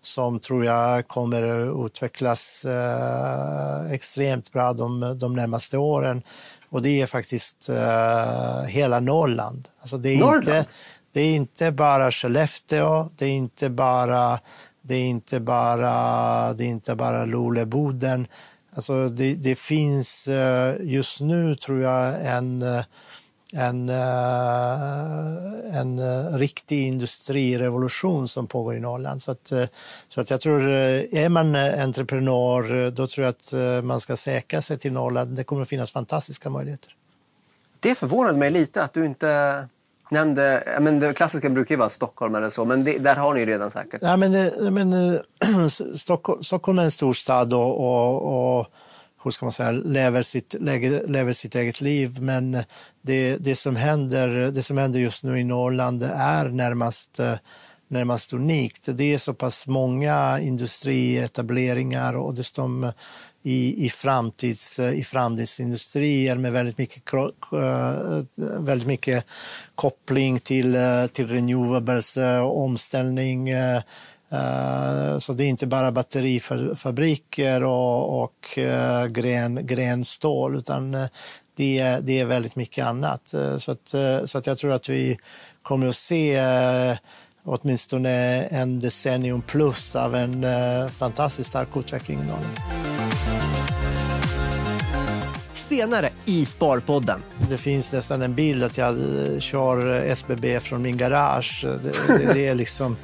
[0.02, 6.22] som tror jag kommer att utvecklas eh, extremt bra de, de närmaste åren.
[6.68, 9.68] Och det är faktiskt eh, hela Norrland.
[9.80, 10.48] Alltså det, är Norrland?
[10.48, 10.64] Inte,
[11.12, 14.40] det är inte bara Skellefteå, det är inte bara,
[14.82, 18.26] det är inte bara, det är inte bara Luleå-Boden.
[18.74, 22.82] Alltså det, det finns eh, just nu, tror jag, en
[23.52, 23.88] en,
[25.72, 26.00] en
[26.38, 29.22] riktig industrirevolution som pågår i Norrland.
[29.22, 29.52] Så, att,
[30.08, 34.78] så att jag tror, är man entreprenör, då tror jag att man ska säkra sig
[34.78, 35.36] till Norrland.
[35.36, 36.94] Det kommer att finnas fantastiska möjligheter.
[37.80, 39.68] Det förvånade mig lite att du inte
[40.12, 43.46] nämnde, men det klassiska brukar ju vara Stockholm eller så, men det, där har ni
[43.46, 44.02] redan säkert.
[44.02, 44.32] Ja, men,
[44.74, 45.20] men
[45.94, 48.66] Stockholm, Stockholm är en stor stad och, och, och
[49.24, 50.54] hur ska man säga, lever sitt,
[51.06, 52.22] lever sitt eget liv.
[52.22, 52.62] Men
[53.02, 57.20] det, det, som händer, det som händer just nu i Norrland är närmast,
[57.88, 58.88] närmast unikt.
[58.92, 62.92] Det är så pass många industrietableringar och dessutom
[63.42, 67.02] i, i, framtids, i framtidsindustrier med väldigt mycket,
[68.36, 69.24] väldigt mycket
[69.74, 70.76] koppling till,
[71.12, 73.50] till renewables, omställning
[75.18, 78.58] så det är inte bara batterifabriker och, och
[79.08, 81.08] gren, grenstål utan
[81.56, 83.34] det är, det är väldigt mycket annat.
[83.58, 85.18] Så att, så att jag tror att vi
[85.62, 86.40] kommer att se
[87.44, 90.46] åtminstone en decennium plus av en
[90.90, 92.58] fantastiskt stark utveckling i Norrland.
[95.54, 97.22] Senare i Sparpodden.
[97.50, 98.96] Det finns nästan en bild att jag
[99.38, 101.64] kör SBB från min garage.
[101.64, 102.96] Det, det, det är liksom...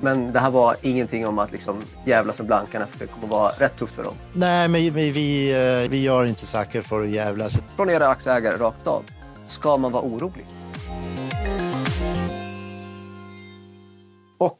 [0.00, 3.52] Men det här var ingenting om att liksom jävlas med blankarna för det kommer vara
[3.58, 4.14] rätt tufft för dem.
[4.32, 7.58] Nej, men vi, vi, vi gör inte saker för att jävlas.
[7.76, 9.02] Från era aktieägare rakt av,
[9.46, 10.46] ska man vara orolig?
[14.38, 14.58] Och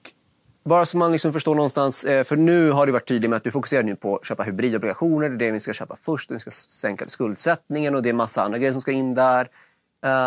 [0.65, 3.51] bara så man liksom förstår någonstans, för nu har du varit tydlig med att du
[3.51, 6.51] fokuserar nu på att köpa hybridobligationer, det är det vi ska köpa först, vi ska
[6.51, 9.49] sänka skuldsättningen och det är massa andra grejer som ska in där.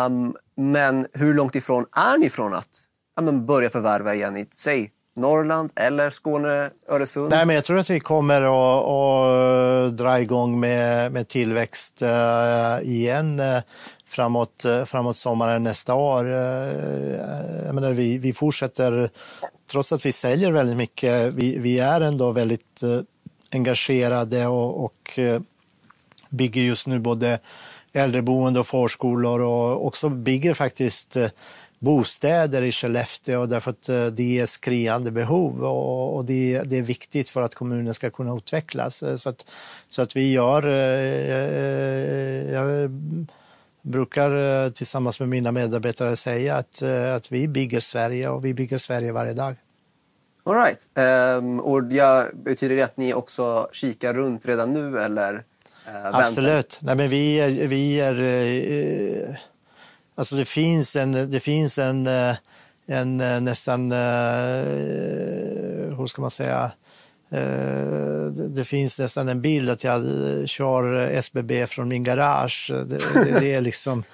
[0.06, 2.68] Um, men hur långt ifrån är ni från att
[3.18, 7.30] ja, men börja förvärva igen i, sig Norrland eller Skåne, Öresund?
[7.30, 12.78] Nej, men jag tror att vi kommer att, att dra igång med, med tillväxt eh,
[12.82, 13.62] igen eh,
[14.06, 16.26] framåt, eh, framåt sommaren nästa år.
[16.26, 19.10] jag menar, vi, vi fortsätter,
[19.70, 22.80] trots att vi säljer väldigt mycket, vi, vi är ändå väldigt
[23.52, 25.18] engagerade och, och
[26.28, 27.38] bygger just nu både
[27.92, 31.16] äldreboende och förskolor och också bygger faktiskt
[31.78, 37.54] bostäder i Skellefteå därför att det är skriande behov och det, är viktigt för att
[37.54, 39.04] kommunen ska kunna utvecklas.
[39.16, 39.50] Så att,
[39.88, 40.62] så att vi gör...
[42.52, 42.90] Jag
[43.82, 46.82] brukar tillsammans med mina medarbetare säga att,
[47.16, 49.56] att vi bygger Sverige och vi bygger Sverige varje dag.
[50.48, 50.88] All right.
[50.94, 56.78] Um, och ja, betyder det att ni också kikar runt redan nu eller uh, Absolut.
[56.82, 59.34] Nej, men vi är, vi är uh,
[60.18, 62.34] Alltså det finns en, det finns en, eh,
[62.86, 63.98] en eh, nästan, eh,
[65.96, 66.70] hur ska man säga,
[67.30, 70.02] eh, det finns nästan en bild att jag
[70.48, 72.70] kör SBB från min garage.
[72.70, 74.04] Det, det, det är liksom,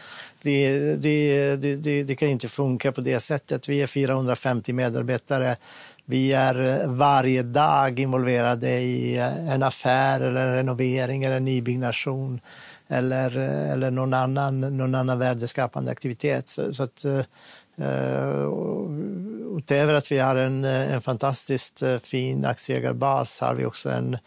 [0.42, 3.68] det, det, det, det, kan inte funka på det sättet.
[3.68, 5.56] Vi är 450 medarbetare.
[6.04, 12.40] Vi är varje dag involverade i en affär eller en renovering eller en nybyggnation
[12.88, 13.36] eller,
[13.72, 16.48] eller någon, annan, någon annan värdeskapande aktivitet.
[16.48, 17.04] Så, så att,
[17.80, 24.18] Uh, utöver att vi har en, en fantastiskt eh, fin aktieägarbas har vi också en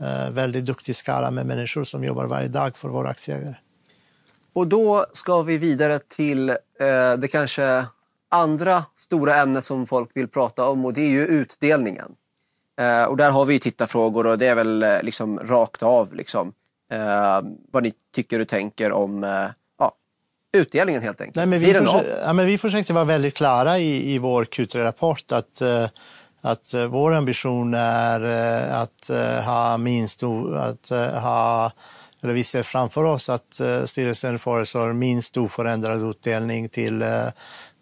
[0.00, 3.54] uh, väldigt duktig skara med människor som jobbar varje dag för våra aktieägare.
[4.52, 6.56] Och då ska vi vidare till uh,
[7.18, 7.86] det kanske
[8.28, 12.12] andra stora ämnet som folk vill prata om och det är ju utdelningen.
[12.80, 16.52] Eh, och där har vi tittarfrågor och det är väl eh, liksom rakt av liksom,
[16.90, 19.30] eh, vad ni tycker och tänker om eh,
[19.78, 19.92] ja,
[20.52, 21.36] utdelningen helt enkelt.
[21.36, 25.32] Nej, men vi, försökte, ja, men vi försökte vara väldigt klara i, i vår Q3-rapport
[25.32, 25.88] att eh,
[26.42, 30.90] att uh, vår ambition är uh, att uh, ha minst, att
[31.22, 31.72] ha,
[32.22, 37.04] eller vi ser framför oss att styrelsen föreslår minst oförändrad utdelning till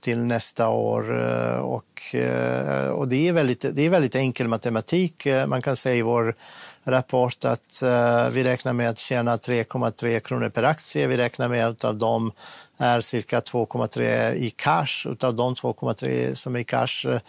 [0.00, 1.20] till nästa år.
[1.20, 5.26] Eh, och, eh, och det, är väldigt, det är väldigt enkel matematik.
[5.26, 6.34] Eh, man kan säga i vår
[6.84, 11.06] rapport att eh, vi räknar med att tjäna 3,3 kronor per aktie.
[11.06, 12.32] Vi räknar med att av dem
[12.78, 15.10] är cirka 2,3 i cash.
[15.12, 17.20] Utav de 2,3 som är i cash eh,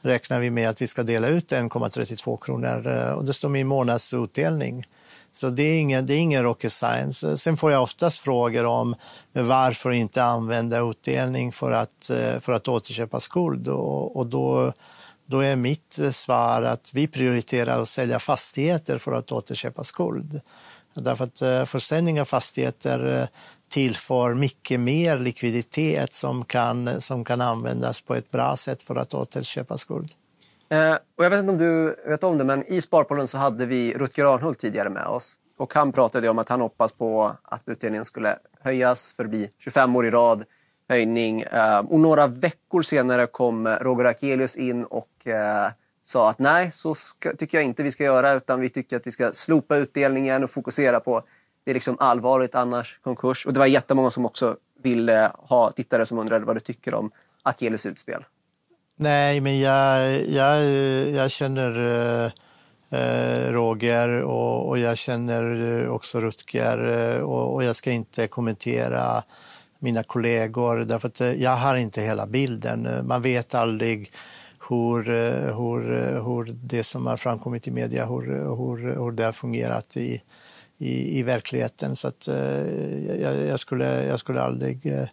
[0.00, 3.64] räknar vi med att vi ska dela ut 1,32 kronor eh, och det står i
[3.64, 4.86] månadsutdelning.
[5.32, 7.36] Så det är ingen, det är ingen rocket science.
[7.36, 8.94] Sen får jag oftast frågor om
[9.32, 13.68] varför inte använda utdelning för att, för att återköpa skuld.
[13.68, 14.72] Och, och då,
[15.30, 20.40] då är mitt eh, svar att vi prioriterar att sälja fastigheter för att återköpa skuld.
[20.94, 23.28] Därför att eh, försäljning av fastigheter eh,
[23.68, 29.14] tillför mycket mer likviditet som kan, som kan användas på ett bra sätt för att
[29.14, 30.12] återköpa skuld.
[30.70, 33.66] Eh, och jag vet inte om du vet om det, men i Sparpollen så hade
[33.66, 35.34] vi Rutger Arnhult tidigare med oss.
[35.58, 40.06] Och han pratade om att han hoppas på att utdelningen skulle höjas förbi 25 år
[40.06, 40.44] i rad
[40.88, 41.40] höjning.
[41.40, 45.70] Eh, och några veckor senare kom Roger Akelius in och eh,
[46.04, 49.06] sa att nej, så ska, tycker jag inte vi ska göra utan vi tycker att
[49.06, 51.22] vi ska slopa utdelningen och fokusera på
[51.64, 53.46] det är liksom allvarligt annars konkurs.
[53.46, 57.10] Och det var jättemånga som också ville ha tittare som undrade vad du tycker om
[57.42, 58.24] Akelius utspel.
[58.96, 60.64] Nej, men jag, jag,
[61.10, 61.70] jag känner
[62.90, 68.26] eh, eh Roger och, och, jag känner också Rutger eh, och, och, jag ska inte
[68.26, 69.22] kommentera
[69.78, 72.86] mina kollegor därför att eh, jag har inte hela bilden.
[72.86, 74.12] Eh, man vet aldrig
[74.68, 75.80] hur, eh, hur,
[76.24, 80.22] hur det som har framkommit i media, hur, hur, hur det har fungerat i,
[80.78, 81.96] i, i verkligheten.
[81.96, 82.26] Så att,
[83.20, 85.08] jag, jag, skulle, jag skulle aldrig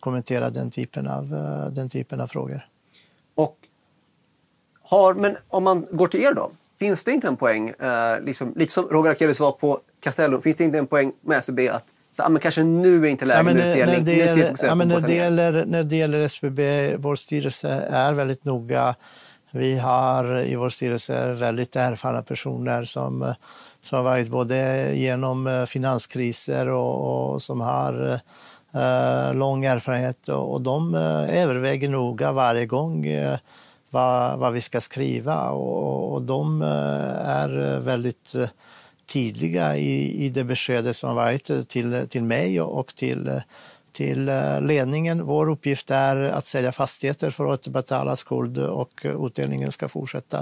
[0.00, 1.28] kommentera den typen av,
[1.72, 2.64] den typen av frågor.
[3.34, 3.56] Och
[4.82, 8.52] har, men om man går till er då, finns det inte en poäng, eh, liksom,
[8.56, 11.84] lite som Roger Akelius var på Castello, finns det inte en poäng med SEB att
[12.18, 13.96] så, ah, men kanske nu är inte läge ja, med utdelning.
[13.96, 18.12] När det, gäller, ja, men när, det gäller, när det gäller SBB, vår styrelse är
[18.12, 18.94] väldigt noga.
[19.50, 23.34] Vi har i vår styrelse väldigt erfarna personer som,
[23.80, 28.20] som har varit både genom eh, finanskriser och, och som har
[28.74, 33.38] eh, lång erfarenhet och, och de eh, överväger noga varje gång eh,
[33.90, 38.34] vad, vad vi ska skriva och, och de eh, är väldigt
[39.08, 43.40] eh, tydliga i, i det beskedet som har varit till, till mig och till,
[43.92, 45.24] till eh, ledningen.
[45.24, 50.38] Vår uppgift är att sälja fastigheter för att betala skuld och utdelningen ska fortsätta.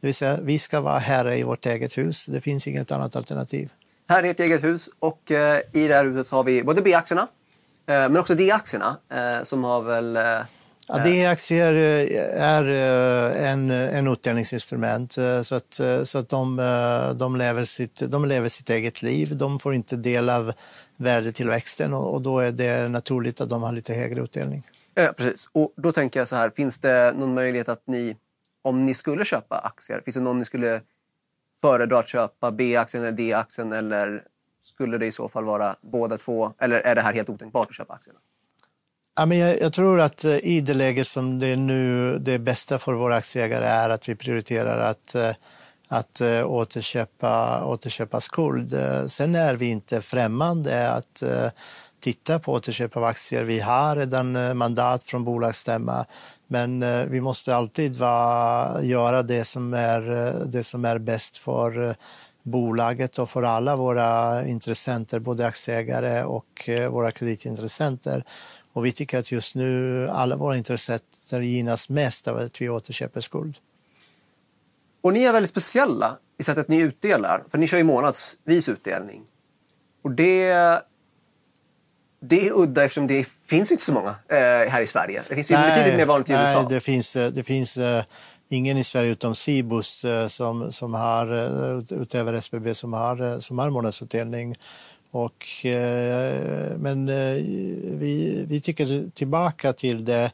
[0.00, 2.26] Det vill säga, vi ska vara herre i vårt eget hus.
[2.26, 3.70] Det finns inget annat alternativ.
[4.08, 7.28] Här är ert eget hus och eh, i det här huset har vi både B-aktierna
[7.88, 10.16] Eh, men också D-aktierna eh, som har väl...
[10.16, 10.40] Eh,
[10.88, 16.56] Ja, D-aktier är eh, eh, en, en utdelningsinstrument eh, så att, så att de,
[17.18, 19.36] de, lever sitt, de lever sitt eget liv.
[19.36, 20.52] De får inte del av
[20.96, 24.66] värdetillväxten och, och då är det naturligt att de har lite högre utdelning.
[24.94, 25.48] Ja, precis.
[25.52, 28.16] Och då tänker jag så här, finns det någon möjlighet att ni,
[28.62, 30.80] om ni skulle köpa aktier, finns det någon ni skulle
[31.60, 34.22] föredra att köpa B-aktien eller D-aktien eller
[34.62, 36.52] skulle det i så fall vara båda två?
[36.58, 38.18] Eller är det här helt otänkbart att köpa aktierna?
[39.18, 42.38] Ja, men jag, jag, tror att eh, i det läget som det är nu, det
[42.38, 45.30] bästa för våra aktieägare är att vi prioriterar att, eh,
[45.88, 48.76] att eh, återköpa, återköpa skuld.
[49.06, 51.22] Sen är vi inte främmande att
[52.00, 53.42] titta på återköp av aktier.
[53.42, 56.06] Vi har redan mandat från bolagsstämma
[56.46, 60.00] men vi måste alltid va, göra det som, är,
[60.46, 61.96] det som är bäst för
[62.42, 68.24] bolaget och för alla våra intressenter, både aktieägare och våra kreditintressenter.
[68.78, 73.20] Och vi tycker att just nu alla våra intressenter gynnas mest av att vi återköper
[73.20, 73.56] skuld.
[75.00, 79.22] Och ni är väldigt speciella i sättet ni utdelar, för ni kör ju månadsvis utdelning.
[80.02, 80.52] Och det,
[82.20, 85.22] det är udda eftersom det finns inte så många eh, här i Sverige.
[85.28, 86.62] Det finns ju betydligt mer vanligt i USA.
[86.62, 87.78] Nej, det finns, eh, det finns
[88.48, 93.38] ingen i Sverige utom Cibus eh, som, som har, eh, utöver SBB som har, eh,
[93.38, 94.56] som har månadsutdelning.
[95.10, 97.34] Och, eh, men eh,
[97.98, 100.30] vi, vi tycker tillbaka till det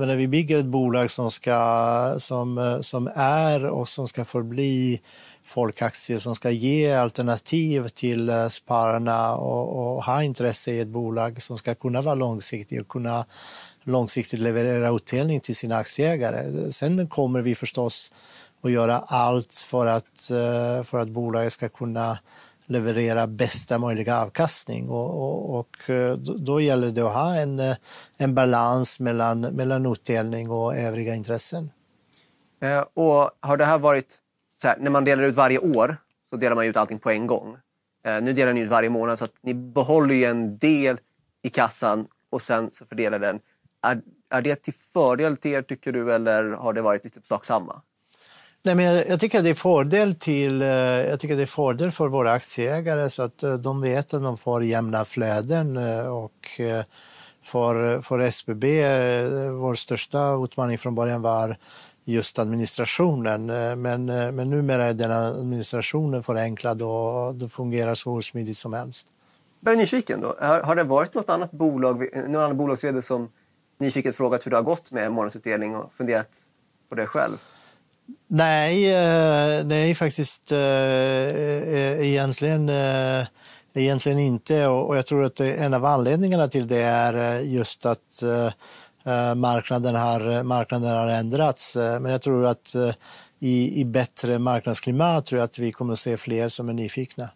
[0.00, 5.00] menar, vi bygger ett bolag som, ska, som, eh, som är och som ska förbli
[5.44, 11.42] folkaktier som ska ge alternativ till eh, spararna och, och, ha intresse i ett bolag
[11.42, 13.26] som ska kunna vara långsiktigt och kunna
[13.82, 16.70] långsiktigt leverera utdelning till sina aktieägare.
[16.70, 18.12] Sen kommer vi förstås
[18.62, 22.18] att göra allt för att, eh, för att bolaget ska kunna
[22.70, 24.88] leverera bästa möjliga avkastning.
[24.88, 27.76] Och, och, och, eh, då gäller det att ha en, eh,
[28.16, 31.70] en balans mellan, mellan utdelning och övriga intressen.
[32.62, 34.18] Eh, och har det här varit,
[34.56, 35.96] så här, när man delar ut varje år
[36.30, 37.56] så delar man ut allting på en gång.
[38.22, 40.98] Nu delar ni ut varje månad så att ni behåller ju en del
[41.42, 43.40] i kassan och sen så fördelar den.
[43.82, 44.00] Är,
[44.30, 47.82] är det till fördel till er tycker du eller har det varit lite sak samma?
[48.62, 51.46] Nej, men jag, jag, tycker att det är fördel till, eh, jag tycker det är
[51.46, 56.06] fördel för våra aktieägare så att eh, de vet att de får jämna flöden eh,
[56.06, 56.60] och
[57.42, 58.64] för, för SBB,
[59.50, 61.56] vår största utmaning från början var
[62.04, 63.46] just administrationen.
[63.82, 69.06] Men, men numera är den administrationen förenklad och det fungerar så smidigt som helst.
[69.60, 70.34] Jag är nyfiken då.
[70.40, 73.28] Har, har det varit något annat bolag, någon annan bolagsvd som
[73.78, 76.28] nyfiket frågat hur det har gått med månadsutdelning och funderat
[76.88, 77.36] på det själv?
[78.32, 83.26] Nej, eh, nej faktiskt eh, eh, egentligen, eh,
[83.74, 84.66] egentligen inte.
[84.66, 88.22] Och jag tror att en av anledningarna till det är just att
[89.36, 91.76] marknaden har, marknaden har ändrats.
[91.76, 92.74] Men jag tror att
[93.38, 97.30] i, i bättre marknadsklimat tror jag att vi kommer att se fler som är nyfikna.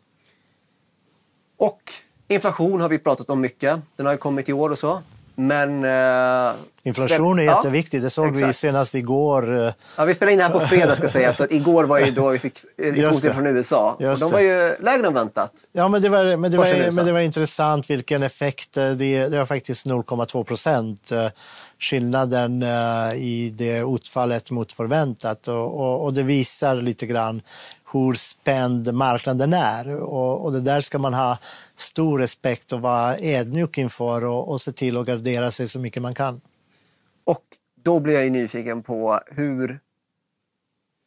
[1.57, 1.81] Och
[2.29, 3.81] inflation har vi pratat om mycket.
[3.97, 5.03] Den har ju kommit i år och så.
[5.35, 5.85] Men...
[5.85, 6.55] Uh,
[6.87, 8.03] Inflation är ja, jätteviktigt.
[8.03, 8.49] Det såg exakt.
[8.49, 9.67] vi senast igår.
[9.67, 9.73] Eh.
[9.97, 12.11] Ja, vi spelade in det här på fredag ska säga, så att igår var ju
[12.11, 13.91] då vi fick information från USA.
[13.91, 15.53] och de var ju lägre än väntat.
[15.73, 18.77] Ja, men det var, men det var, men det var intressant vilken effekt.
[18.77, 21.13] Eh, det, det var faktiskt 0,2 procent
[21.79, 22.63] skillnaden
[23.17, 25.49] i det utfallet mot förväntat.
[25.49, 27.43] Och, och, och det visar lite grann
[27.95, 29.97] hur spänd marknaden är.
[29.97, 31.39] Och, och, det där ska man ha
[31.77, 36.03] stor respekt och vara ödmjuk inför och, och se till att gardera sig så mycket
[36.03, 36.41] man kan.
[37.25, 37.45] Och
[37.83, 39.81] då blir jag nyfiken på hur,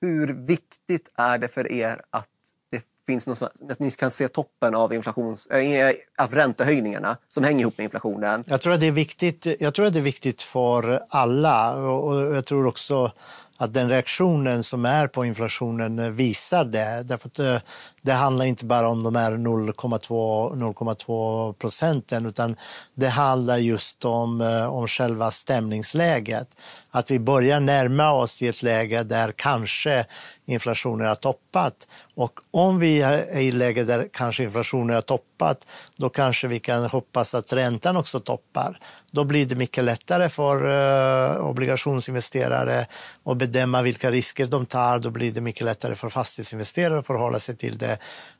[0.01, 2.29] hur viktigt är det för er att
[2.71, 7.61] det finns något, att ni kan se toppen av, inflations, äh, av räntehöjningarna som hänger
[7.61, 8.43] ihop med inflationen?
[8.47, 12.35] Jag tror att det är viktigt, jag tror att det är viktigt för alla och
[12.35, 13.11] jag tror också
[13.57, 17.03] att den reaktionen som är på inflationen visar det.
[17.03, 17.57] Därför att eh,
[18.01, 22.55] det handlar inte bara om de här 0,2 procenten utan
[22.93, 26.47] det handlar just om, eh, om själva stämningsläget.
[26.91, 30.05] Att vi börjar närma oss till ett läge där kanske
[30.47, 31.87] inflationen har toppat.
[32.15, 36.59] Och om vi är i ett läge där kanske inflationen har toppat, då kanske vi
[36.59, 38.79] kan hoppas att räntan också toppar.
[39.11, 42.87] Då blir det mycket lättare för uh, obligationsinvesterare
[43.23, 44.99] att bedöma vilka risker de tar.
[44.99, 47.97] Då blir det mycket lättare för fastighetsinvesterare att förhålla sig till det.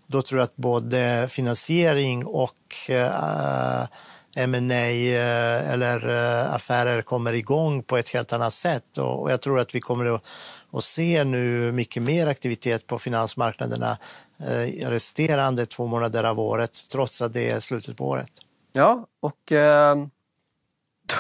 [0.08, 3.84] Då tror jag att både finansiering och uh,
[4.38, 8.98] M&A eh, eller eh, affärer kommer igång på ett helt annat sätt.
[8.98, 13.98] Och, jag tror att vi kommer att, se nu mycket mer aktivitet på finansmarknaderna
[14.40, 18.32] eh, resterande två månader av året, trots att det är slutet på året.
[18.74, 19.54] Ja, och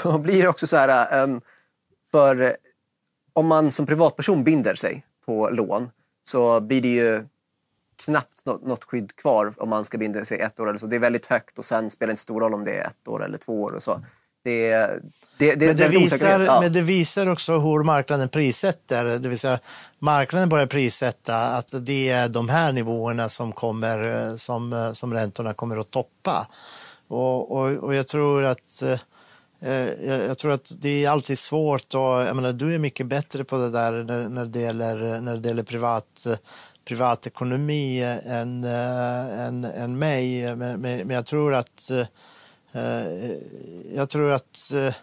[0.03, 1.41] då blir det också så här,
[2.11, 2.57] för
[3.33, 5.89] om man som privatperson binder sig på lån
[6.23, 7.25] så blir det ju
[8.05, 10.87] knappt något skydd kvar om man ska binda sig ett år eller så.
[10.87, 13.07] Det är väldigt högt och sen spelar det inte stor roll om det är ett
[13.07, 14.01] år eller två år och så.
[14.43, 14.71] Det,
[15.37, 16.61] det, det, men, det visar, ja.
[16.61, 19.05] men det visar också hur marknaden prissätter.
[19.05, 19.59] Det vill säga
[19.99, 25.77] marknaden börjar prissätta att det är de här nivåerna som, kommer, som, som räntorna kommer
[25.77, 26.47] att toppa.
[27.07, 28.83] Och, och, och jag tror att
[29.59, 33.43] Eh, jag, tror att det är alltid svårt och jag menar, du är mycket bättre
[33.43, 36.27] på det där när, när det gäller, när det gäller privat,
[36.87, 40.55] privatekonomi än, äh, än, än mig.
[40.55, 41.91] Men, men, jag tror att
[42.71, 42.85] äh,
[43.95, 44.93] jag tror att äh,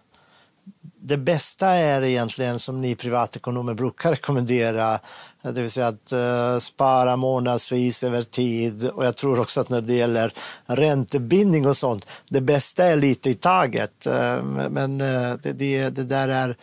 [1.01, 5.01] det bästa är egentligen som ni privatekonomer brukar rekommendera,
[5.43, 8.89] det vill säga att uh, spara månadsvis över tid.
[8.89, 10.33] Och jag tror också att när det gäller
[10.67, 14.07] räntebindning och sånt, det bästa är lite i taget.
[14.07, 16.57] Uh, men uh, det, det, det, där är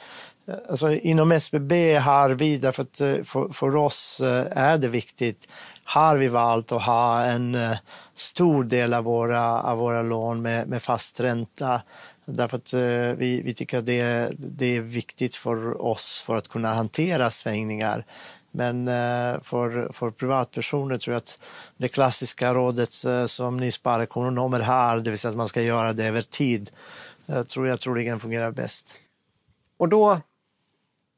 [0.70, 5.48] Alltså, inom SBB har vi, därför att eh, för, för oss eh, är det viktigt,
[5.84, 7.78] har vi valt att ha en eh,
[8.14, 11.82] stor del av våra, av våra lån med, med fast ränta.
[12.26, 12.74] Därför att
[13.20, 18.06] vi, vi tycker att det, det är viktigt för oss för att kunna hantera svängningar.
[18.52, 18.86] Men
[19.44, 21.42] för, för privatpersoner tror jag att
[21.78, 22.90] det klassiska rådet
[23.26, 26.72] som ni sparekonomer har, det vill säga att man ska göra det över tid,
[27.48, 29.00] tror jag troligen fungerar bäst.
[29.78, 30.22] Och då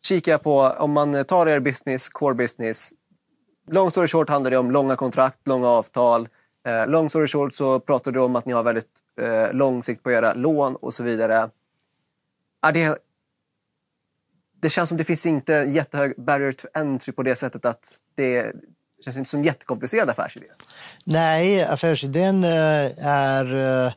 [0.05, 2.93] kikar jag på, om man tar er business, core business,
[3.71, 6.27] long story short handlar det om långa kontrakt, långa avtal.
[6.67, 8.89] Eh, long story short så pratar du om att ni har väldigt
[9.21, 11.49] eh, lång sikt på era lån och så vidare.
[12.61, 12.97] Är det,
[14.61, 18.53] det känns som det finns inte jättehög barrier to entry på det sättet att det
[19.03, 20.45] känns inte som en jättekomplicerad affärsidé.
[21.05, 23.93] Nej, affärsidén eh, är eh,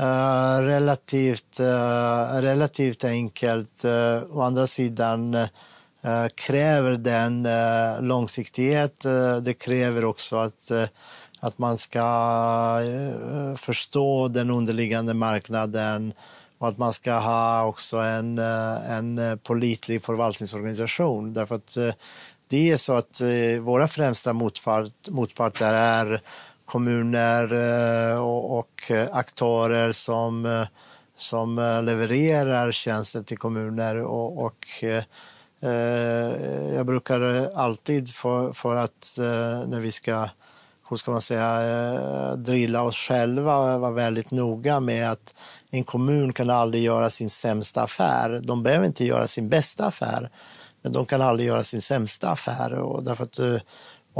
[0.00, 3.84] uh, relativt, uh, relativt enkelt.
[3.84, 5.46] Uh, å andra sidan
[6.34, 7.46] kräver den
[8.08, 9.00] långsiktighet.
[9.42, 10.72] det kräver också att
[11.40, 12.80] att man ska
[13.56, 16.12] förstå den underliggande marknaden
[16.58, 21.34] och att man ska ha också en, eh, en politlig förvaltningsorganisation.
[21.34, 21.76] Därför att
[22.48, 23.20] det är så att
[23.60, 26.22] våra främsta motpart, motparter är
[26.70, 27.52] kommuner
[28.12, 30.66] eh, och, eh, aktörer som, eh,
[31.16, 34.66] som levererar tjänster till kommuner och, och
[36.74, 39.14] jag brukar alltid för, för att
[39.66, 40.28] när vi ska
[40.90, 45.36] hur ska man säga, drilla oss själva och vara väldigt noga med att
[45.70, 48.40] en kommun kan aldrig göra sin sämsta affär.
[48.44, 50.30] De behöver inte göra sin bästa affär,
[50.82, 52.72] men de kan aldrig göra sin sämsta affär.
[52.72, 53.62] Och därför att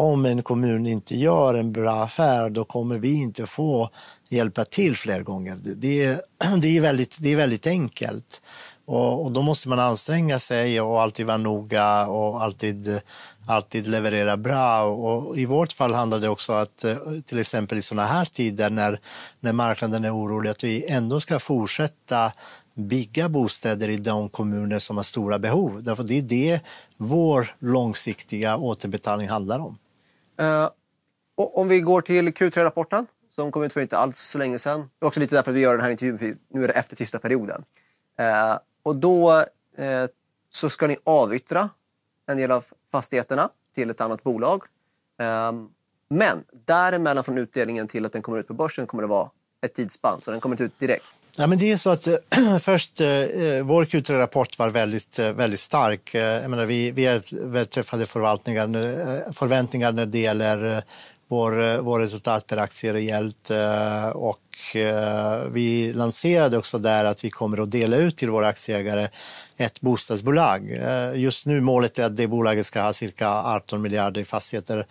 [0.00, 3.90] om en kommun inte gör en bra affär, då kommer vi inte få
[4.28, 5.58] hjälpa till fler gånger.
[5.62, 6.22] Det är,
[6.60, 8.42] det är, väldigt, det är väldigt enkelt.
[8.84, 13.00] Och, och, då måste man anstränga sig och alltid vara noga och alltid,
[13.46, 14.82] alltid leverera bra.
[14.82, 18.70] Och I vårt fall handlar det också att eh, till exempel i sådana här tider
[18.70, 19.00] när,
[19.40, 22.32] när marknaden är orolig, att vi ändå ska fortsätta
[22.74, 25.82] bygga bostäder i de kommuner som har stora behov.
[25.82, 26.60] Därför det är det
[26.96, 29.78] vår långsiktiga återbetalning handlar om.
[30.40, 30.70] Uh,
[31.34, 34.80] om vi går till Q3-rapporten som kom ut för inte alls så länge sedan.
[34.80, 36.96] Det är också lite därför vi gör den här intervjun, för nu är det efter
[36.96, 37.64] tysta perioden.
[38.18, 39.44] Eh, och då
[39.76, 40.06] eh,
[40.50, 41.70] så ska ni avyttra
[42.26, 44.62] en del av fastigheterna till ett annat bolag.
[46.08, 49.30] Men däremellan från utdelningen till att den kommer ut på börsen kommer det vara
[49.62, 51.04] ett tidsspann, så den kommer inte ut direkt.
[51.36, 55.32] Ja, men det är så att eh, först, eh, eh vår Q3-rapport var väldigt, eh,
[55.32, 56.14] väldigt stark.
[56.14, 60.82] Jag menar, vi, vi överträffade förväntningar när det gäller
[61.28, 63.50] vår, vår resultat per aktie rejält
[64.14, 64.40] och
[65.50, 69.08] vi lanserade också där att vi kommer att dela ut till våra aktieägare
[69.56, 70.80] ett bostadsbolag.
[71.14, 74.86] Just nu målet är att det bolaget ska ha cirka 18 miljarder i fastigheter,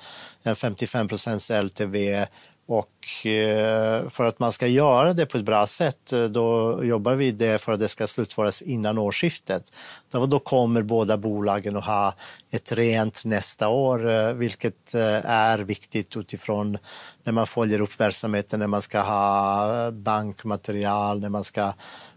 [0.55, 2.25] 55 procents LTV
[2.69, 7.15] och eh, för att man ska göra det på ett bra sätt, eh, då jobbar
[7.15, 9.63] vi det för att det ska slutföras innan årsskiftet.
[10.11, 12.13] Då kommer båda bolagen att ha
[12.51, 14.93] ett rent nästa år, eh, vilket
[15.23, 16.77] är viktigt utifrån
[17.23, 21.73] när man följer upp verksamheten, när man ska ha bankmaterial, när man ska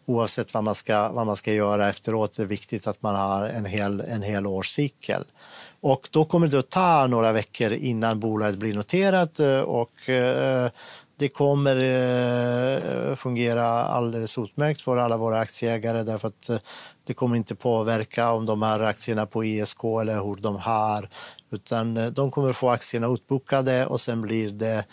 [0.06, 3.44] oavsett vad man ska, vad man ska göra efteråt, det är viktigt att man har
[3.44, 5.24] en hel, en hel årscykel.
[5.82, 10.70] Och då kommer det att ta några veckor innan bolaget blir noterat eh, och eh,
[11.16, 16.50] det kommer eh, fungera alldeles utmärkt för alla våra aktieägare därför att
[17.04, 21.08] det kommer inte påverka om de har aktierna på ISK eller hur de har
[21.50, 24.84] utan de kommer få aktierna utbokade och sen blir det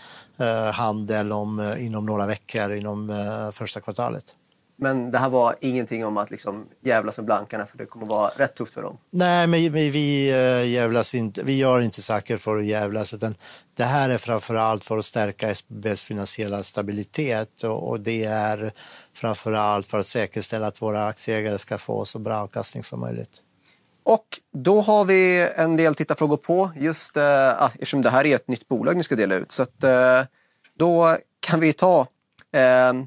[0.73, 4.35] handel om, inom några veckor inom första kvartalet.
[4.81, 8.31] Men det här var ingenting om att liksom jävlas med blankarna för det kommer vara
[8.35, 8.97] rätt tufft för dem.
[9.09, 11.43] Nej, men vi, uh, jävlas inte.
[11.43, 13.35] Vi gör inte saker för att jävlas utan
[13.75, 18.73] det här är framför allt för att stärka SBBs finansiella stabilitet och, det är
[19.13, 23.43] framför allt för att säkerställa att våra aktieägare ska få så bra avkastning som möjligt.
[24.03, 27.23] Och då har vi en del tittarfrågor på just uh,
[27.73, 29.51] eftersom det här är ett nytt bolag ni ska dela ut.
[29.51, 30.27] Så att, uh,
[30.77, 33.05] då kan vi ta uh,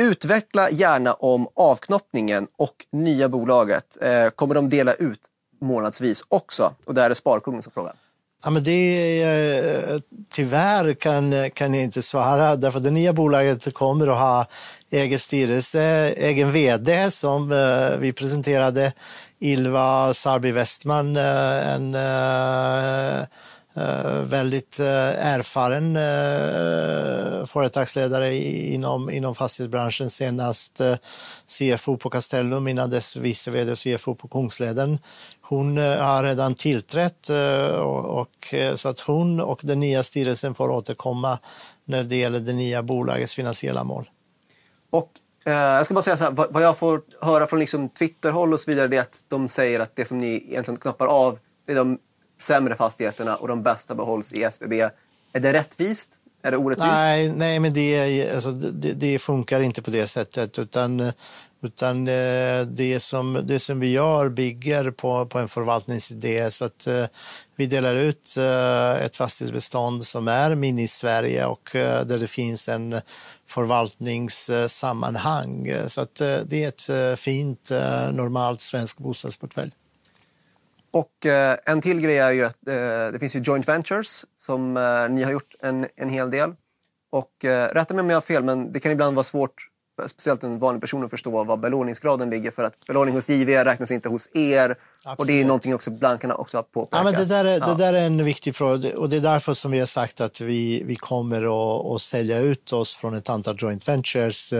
[0.00, 3.98] Utveckla gärna om avknoppningen och nya bolaget.
[4.00, 5.20] Eh, kommer de dela ut
[5.60, 6.74] månadsvis också?
[6.84, 7.94] Och där är Sparkungen som frågar.
[8.44, 8.72] Ja, men det,
[9.22, 14.46] är, eh, tyvärr kan, kan jag inte svara, därför det nya bolaget kommer att ha
[14.90, 15.82] egen styrelse,
[16.16, 18.92] egen vd som eh, vi presenterade,
[19.38, 21.94] Ilva Sarbi Westman, eh, en
[23.74, 30.10] Eh, väldigt eh, erfaren eh, företagsledare inom, inom fastighetsbranschen.
[30.10, 30.80] Senast
[31.46, 34.98] CFO på Castellum, innan dess vice vd och CFO på Kungsleden.
[35.40, 37.28] Hon har redan tillträtt
[37.78, 41.38] och, och, så att hon och den nya styrelsen får återkomma
[41.84, 44.10] när det gäller det nya bolagets finansiella mål.
[44.90, 45.10] Och
[45.44, 48.52] eh, jag ska bara säga så här, vad, vad jag får höra från liksom Twitterhåll
[48.52, 51.38] och så vidare, det är att de säger att det som ni egentligen knappar av,
[51.66, 51.98] det är de
[52.40, 54.80] sämre fastigheterna och de bästa behålls i SBB.
[55.32, 56.12] Är det rättvist?
[56.42, 56.92] Är det orättvist?
[56.92, 60.58] Nej, nej men det, alltså, det, det funkar inte på det sättet.
[60.58, 61.12] Utan,
[61.62, 66.50] utan eh, det som, det som vi gör bygger på, på en förvaltningsidé.
[66.50, 67.06] Så att eh,
[67.56, 73.00] vi delar ut eh, ett fastighetsbestånd som är mini-Sverige och där det finns en
[73.46, 75.74] förvaltningssammanhang.
[75.86, 77.70] Så att det är ett fint,
[78.12, 79.72] normalt svenskt bostadsportfölj.
[80.90, 82.74] Och eh, en till grej är ju att eh,
[83.12, 86.54] det finns ju joint ventures som eh, ni har gjort en, en hel del.
[87.12, 89.54] Och rätta mig om jag har fel, men det kan ibland vara svårt,
[90.06, 92.50] speciellt en vanlig person, att förstå var belåningsgraden ligger.
[92.50, 94.76] För att belåning hos JV räknas inte hos er.
[95.04, 95.18] Absolut.
[95.18, 96.98] Och det är någonting också blankarna också har påpekat.
[96.98, 97.66] Ja, men det, där är, ja.
[97.66, 100.40] det där är en viktig fråga och det är därför som vi har sagt att
[100.40, 104.52] vi, vi kommer att, att sälja ut oss från ett antal joint ventures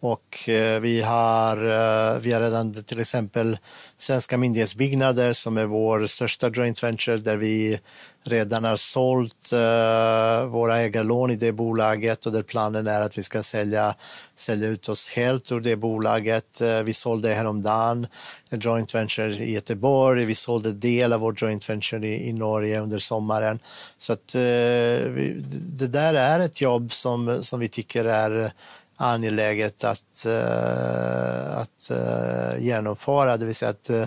[0.00, 3.58] och eh, vi har, eh, vi har redan till exempel
[3.96, 7.80] Svenska myndighetsbyggnader som är vår största joint venture där vi
[8.24, 13.22] redan har sålt eh, våra ägarlån i det bolaget och där planen är att vi
[13.22, 13.94] ska sälja,
[14.36, 16.60] sälja ut oss helt ur det bolaget.
[16.60, 18.06] Eh, vi sålde häromdagen
[18.50, 22.80] en joint venture i Göteborg, vi sålde del av vår joint venture i, i Norge
[22.80, 23.58] under sommaren.
[23.98, 28.52] Så att eh, vi, det där är ett jobb som, som vi tycker är
[29.00, 34.04] angeläget att, eh, att eh, genomföra, det vill säga att eh,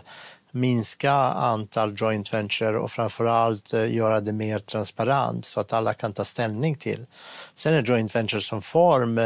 [0.51, 6.25] minska antal joint venture och framförallt göra det mer transparent så att alla kan ta
[6.25, 7.05] ställning till.
[7.55, 9.19] Sen är joint venture som form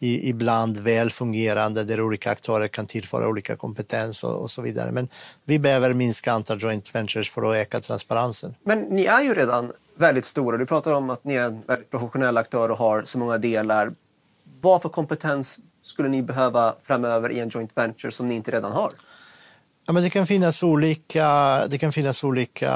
[0.00, 4.92] ibland väl fungerande där olika aktörer kan tillföra olika kompetens och, och, så vidare.
[4.92, 5.08] Men
[5.44, 8.54] vi behöver minska antal joint ventures för att öka transparensen.
[8.64, 10.56] Men ni är ju redan väldigt stora.
[10.56, 13.92] Du pratar om att ni är en väldigt professionell aktör och har så många delar
[14.66, 18.72] vad för kompetens skulle ni behöva framöver i en joint venture som ni inte redan
[18.72, 18.90] har?
[19.86, 21.26] Ja, men det kan finnas olika,
[21.66, 22.74] det kan finnas olika,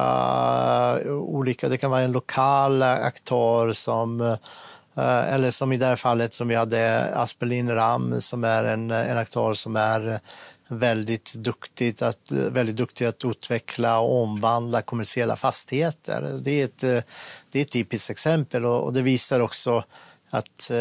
[1.09, 6.33] olika, det kan vara en lokal aktör som eh, eller som i det här fallet
[6.33, 10.21] som vi hade Aspelin Ram som är en, en aktör som är
[10.69, 16.39] väldigt duktig att, väldigt duktig att utveckla och omvandla kommersiella fastigheter.
[16.41, 17.07] Det är ett,
[17.51, 19.85] det är ett typiskt exempel och, och det visar också
[20.31, 20.77] att eh,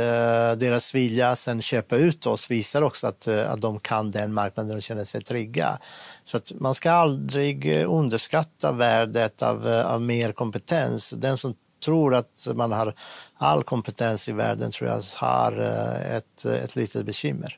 [0.57, 4.75] deras vilja sen köpa ut oss visar också att, eh, att de kan den marknaden
[4.75, 5.79] och känner sig trygga.
[6.23, 11.09] Så att man ska aldrig underskatta värdet av, eh, av mer kompetens.
[11.09, 12.95] Den som tror att man har
[13.37, 17.57] all kompetens i världen tror jag har eh, ett, ett litet bekymmer.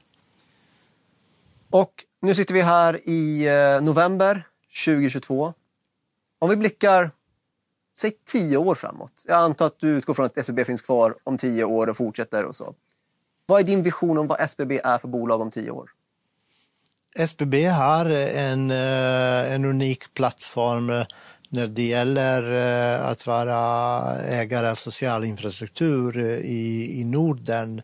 [1.70, 4.48] Och nu sitter vi här i eh, november
[4.86, 5.54] 2022.
[6.39, 7.12] Om vi blickar
[8.02, 9.24] säg tio år framåt.
[9.28, 12.45] Jag antar att du utgår från att SBB finns kvar om tio år och fortsätter
[12.45, 12.76] och så.
[13.45, 15.89] Vad är din vision om vad SBB är för bolag om tio år?
[17.16, 21.06] SBB har en, eh, en unik plattform eh,
[21.49, 23.60] när det gäller eh, att vara
[24.18, 27.82] ägare av social infrastruktur i, i Norden.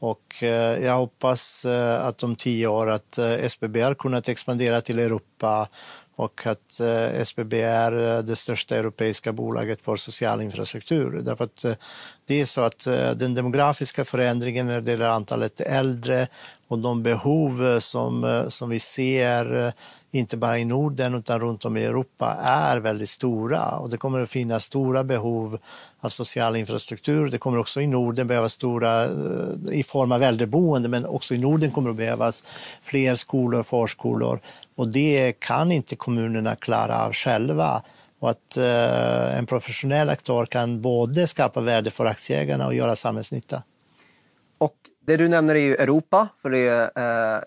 [0.00, 0.42] Och
[0.80, 1.64] jag hoppas
[2.00, 5.68] att om tio år att SBB har kunnat expandera till Europa
[6.16, 11.20] och att eh, SBB är eh, det största europeiska bolaget för social infrastruktur.
[11.24, 11.74] Därför att eh,
[12.26, 16.28] det är så att eh, den demografiska förändringen när det gäller antalet äldre
[16.68, 19.72] och de behov eh, som, som vi ser
[20.10, 24.20] inte bara i Norden utan runt om i Europa är väldigt stora och det kommer
[24.20, 25.58] att finnas stora behov
[26.00, 27.28] av social infrastruktur.
[27.28, 29.08] Det kommer också i Norden behövas stora
[29.72, 32.44] i form av äldreboende men också i Norden kommer det behövas
[32.82, 34.40] fler skolor och förskolor
[34.74, 37.82] och det kan inte kommunerna klara av själva.
[38.18, 43.62] Och att eh, en professionell aktör kan både skapa värde för aktieägarna och göra samhällsnytta.
[44.58, 46.28] Och det du nämner är ju Europa.
[46.42, 47.42] För det är, eh,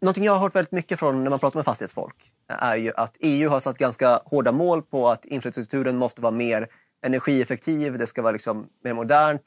[0.00, 2.16] någonting jag har hört väldigt mycket från när man pratar med fastighetsfolk
[2.50, 6.32] eh, är ju att EU har satt ganska hårda mål på att infrastrukturen måste vara
[6.32, 6.68] mer
[7.06, 9.42] energieffektiv, det ska vara liksom mer modernt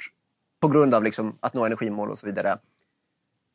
[0.61, 2.57] på grund av liksom att nå energimål och så vidare.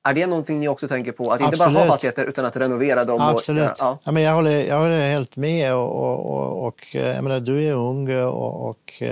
[0.02, 1.24] Är det någonting ni också tänker på?
[1.24, 1.52] Att Absolut.
[1.52, 3.20] inte bara ha fastigheter utan att renovera dem?
[3.20, 3.70] Absolut.
[3.70, 3.98] Och, ja.
[4.04, 4.12] ja.
[4.12, 5.74] men jag, håller, jag håller helt med.
[5.74, 9.02] Och, och, och, jag menar, du är ung och, och,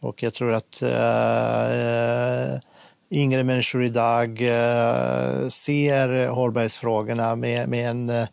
[0.00, 2.60] och jag tror att äh,
[3.10, 8.26] yngre människor idag äh, ser hållbarhetsfrågorna med, med en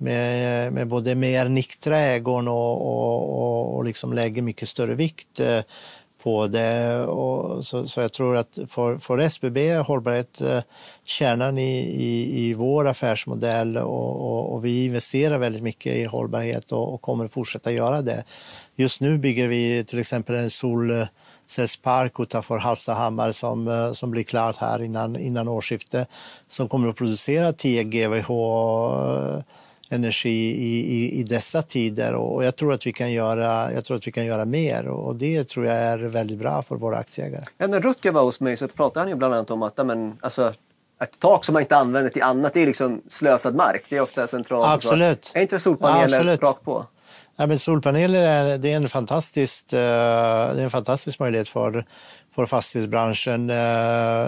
[0.00, 5.40] med, med både mer nyktra ögon och, och, och, och liksom lägger mycket större vikt
[6.22, 6.96] på det.
[6.96, 10.60] Och så, så jag tror att för, för SBB är hållbarhet eh,
[11.04, 16.72] kärnan i, i, i vår affärsmodell och, och, och, vi investerar väldigt mycket i hållbarhet
[16.72, 18.24] och, och kommer att fortsätta göra det.
[18.76, 24.56] Just nu bygger vi till exempel en solcellspark utanför Hallstahammar som, eh, som blir klart
[24.56, 26.08] här innan, innan årsskiftet
[26.48, 29.42] som kommer att producera 10 GWh eh,
[29.90, 33.96] energi i, i, i, dessa tider och jag tror att vi kan göra, jag tror
[33.96, 37.44] att vi kan göra mer och det tror jag är väldigt bra för våra aktieägare.
[37.58, 40.18] Ja, när Rutger var hos mig så pratade han ju bland annat om att men,
[40.20, 40.54] alltså,
[41.00, 43.84] ett tak som man inte använder till annat det är liksom slösad mark.
[43.88, 44.66] Det är ofta centralt.
[44.66, 45.32] Absolut.
[45.34, 46.42] Är inte solpaneler Absolut.
[46.42, 46.86] rakt på?
[47.36, 51.84] Ja, men solpaneler är, det är, en fantastisk, eh, det är en fantastisk möjlighet för,
[52.34, 53.56] för fastighetsbranschen eh,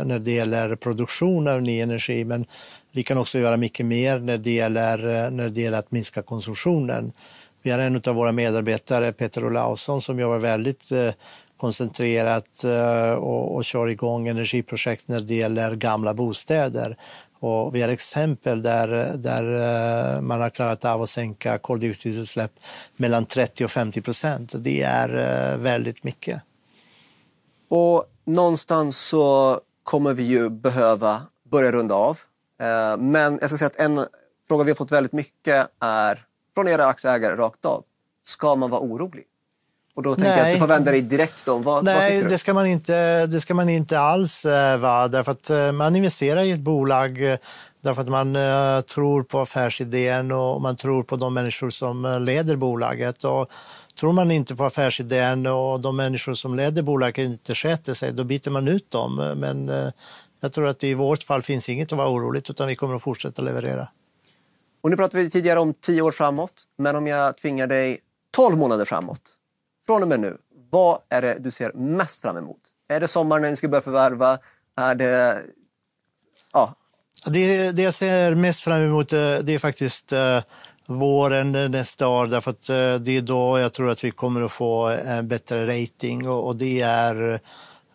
[0.05, 2.25] när det gäller produktion av ny energi.
[2.25, 2.47] Men
[2.93, 6.23] vi kan också göra mycket mer när det gäller, eh, när det gäller att minska
[6.23, 7.13] konsumtionen.
[7.63, 11.11] Vi har en av våra medarbetare, Peter Olausson, som jobbar väldigt eh,
[11.57, 16.97] koncentrerat eh, och, och kör igång energiprojekt när det gäller gamla bostäder.
[17.41, 22.53] Och vi har exempel där, där man har klarat av att sänka koldioxidutsläpp
[22.97, 24.55] mellan 30 och 50 procent.
[24.57, 26.43] Det är väldigt mycket.
[27.69, 32.19] Och någonstans så kommer vi ju behöva börja runda av.
[32.61, 34.07] Eh, men jag ska säga att en
[34.49, 37.85] fråga vi har fått väldigt mycket är från era aktieägare rakt av.
[38.25, 39.25] Ska man vara orolig?
[39.95, 40.39] Och då tänker Nej.
[40.39, 41.63] jag att du får vända dig direkt om.
[41.63, 45.09] Vad, Nej, vad det ska, man inte, det ska man inte alls eh, vara.
[45.09, 47.39] Därför att eh, man investerar i ett bolag
[47.81, 48.35] därför att man
[48.83, 53.25] tror på affärsidén och man tror på de människor som leder bolaget.
[53.25, 53.51] Och
[54.01, 58.25] Tror man inte på affärsidén och de människor som leder bolaget inte sköter sig, då
[58.25, 59.35] byter man ut dem.
[59.37, 59.93] Men
[60.41, 63.03] jag tror att i vårt fall finns inget att vara oroligt utan vi kommer att
[63.03, 63.89] fortsätta leverera.
[64.81, 67.99] Och nu pratade vi tidigare om tio år framåt, men om jag tvingar dig
[68.31, 69.21] tolv månader framåt,
[69.87, 70.39] från och med nu,
[70.71, 72.61] vad är det du ser mest fram emot?
[72.89, 74.39] Är det sommaren när ni ska börja förvärva?
[74.77, 75.43] Är det...
[76.53, 76.75] Ja.
[77.27, 80.43] Det, det jag ser mest fram emot eh, det är faktiskt eh,
[80.87, 84.53] våren nästa år därför att eh, det är då jag tror att vi kommer att
[84.53, 87.41] få en bättre rating och det är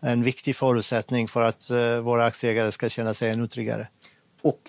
[0.06, 3.88] en viktig förutsättning för att eh, våra aktieägare ska känna sig ännu tryggare.
[4.41, 4.60] Och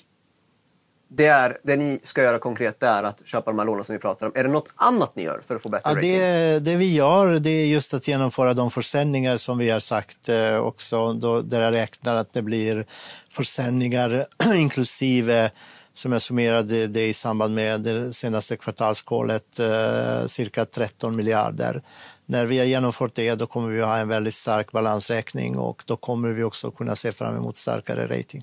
[1.08, 3.98] det, är, det ni ska göra konkret är att köpa de här lånen som vi
[3.98, 4.32] pratar om.
[4.34, 6.18] Är det något annat ni gör för att få bättre ja, rating?
[6.18, 10.28] Det, det vi gör det är just att genomföra de försäljningar som vi har sagt
[10.28, 11.12] eh, också.
[11.12, 12.86] Då, där jag räknar att det blir
[13.30, 15.50] försäljningar inklusive
[15.98, 21.82] som jag summerade det i samband med det senaste kvartalskålet, eh, cirka 13 miljarder.
[22.26, 25.82] När vi har genomfört det då kommer vi att ha en väldigt stark balansräkning och
[25.86, 28.42] då kommer vi också kunna se fram emot starkare rating.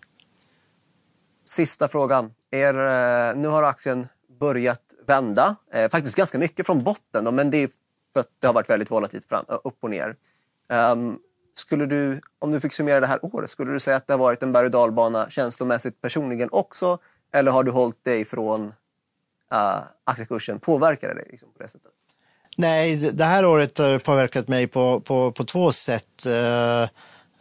[1.45, 2.33] Sista frågan.
[2.51, 4.07] Er, eh, nu har aktien
[4.39, 7.69] börjat vända, eh, faktiskt ganska mycket från botten, men det är
[8.13, 10.15] för att det har varit väldigt volatilt fram, eh, upp och ner.
[10.91, 11.19] Um,
[11.53, 14.17] skulle du, om du fick summera det här året, skulle du säga att det har
[14.17, 16.99] varit en berg och dalbana känslomässigt personligen också?
[17.33, 18.65] Eller har du hållit dig från
[19.53, 20.59] uh, aktiekursen?
[20.59, 21.91] Påverkar det dig liksom, på det sättet?
[22.57, 26.25] Nej, det här året har påverkat mig på, på, på två sätt.
[26.27, 26.87] Uh,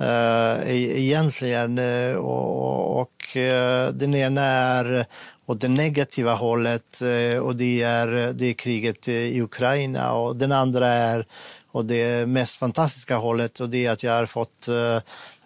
[0.01, 1.79] uh, egentligen.
[2.17, 5.07] Och, och uh, den ena är
[5.47, 7.01] åt det negativa hållet
[7.43, 10.13] och det är, det är kriget i Ukraina.
[10.13, 11.27] Och den andra är
[11.73, 14.69] och det mest fantastiska hållet och det är att jag har fått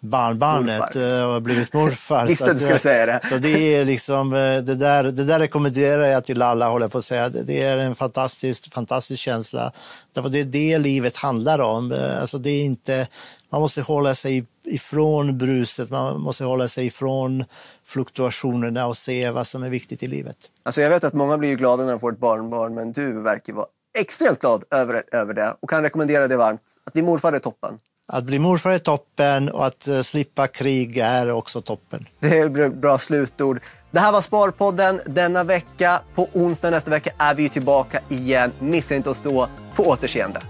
[0.01, 1.27] barnbarnet morfar.
[1.27, 2.27] och blivit morfar.
[2.29, 3.21] Visste att du skulle säga det.
[3.23, 7.05] Så det är liksom, det där, det där rekommenderar jag till alla, håller på att
[7.05, 7.29] säga.
[7.29, 9.73] Det är en fantastisk, fantastisk känsla.
[10.13, 11.93] Därför det är det livet handlar om.
[12.21, 13.07] Alltså det är inte,
[13.51, 17.45] man måste hålla sig ifrån bruset, man måste hålla sig ifrån
[17.85, 20.37] fluktuationerna och se vad som är viktigt i livet.
[20.63, 23.53] Alltså jag vet att många blir glada när de får ett barnbarn, men du verkar
[23.53, 23.67] vara
[23.99, 26.63] extremt glad över, över det och kan rekommendera det varmt.
[26.85, 27.79] Att bli morfar är toppen.
[28.09, 32.09] Att bli morfar är toppen och att uh, slippa krig är också toppen.
[32.21, 33.61] Det är bra slutord.
[33.91, 36.01] Det här var Sparpodden denna vecka.
[36.15, 38.53] På onsdag nästa vecka är vi tillbaka igen.
[38.59, 40.41] Missa inte att stå på återseende.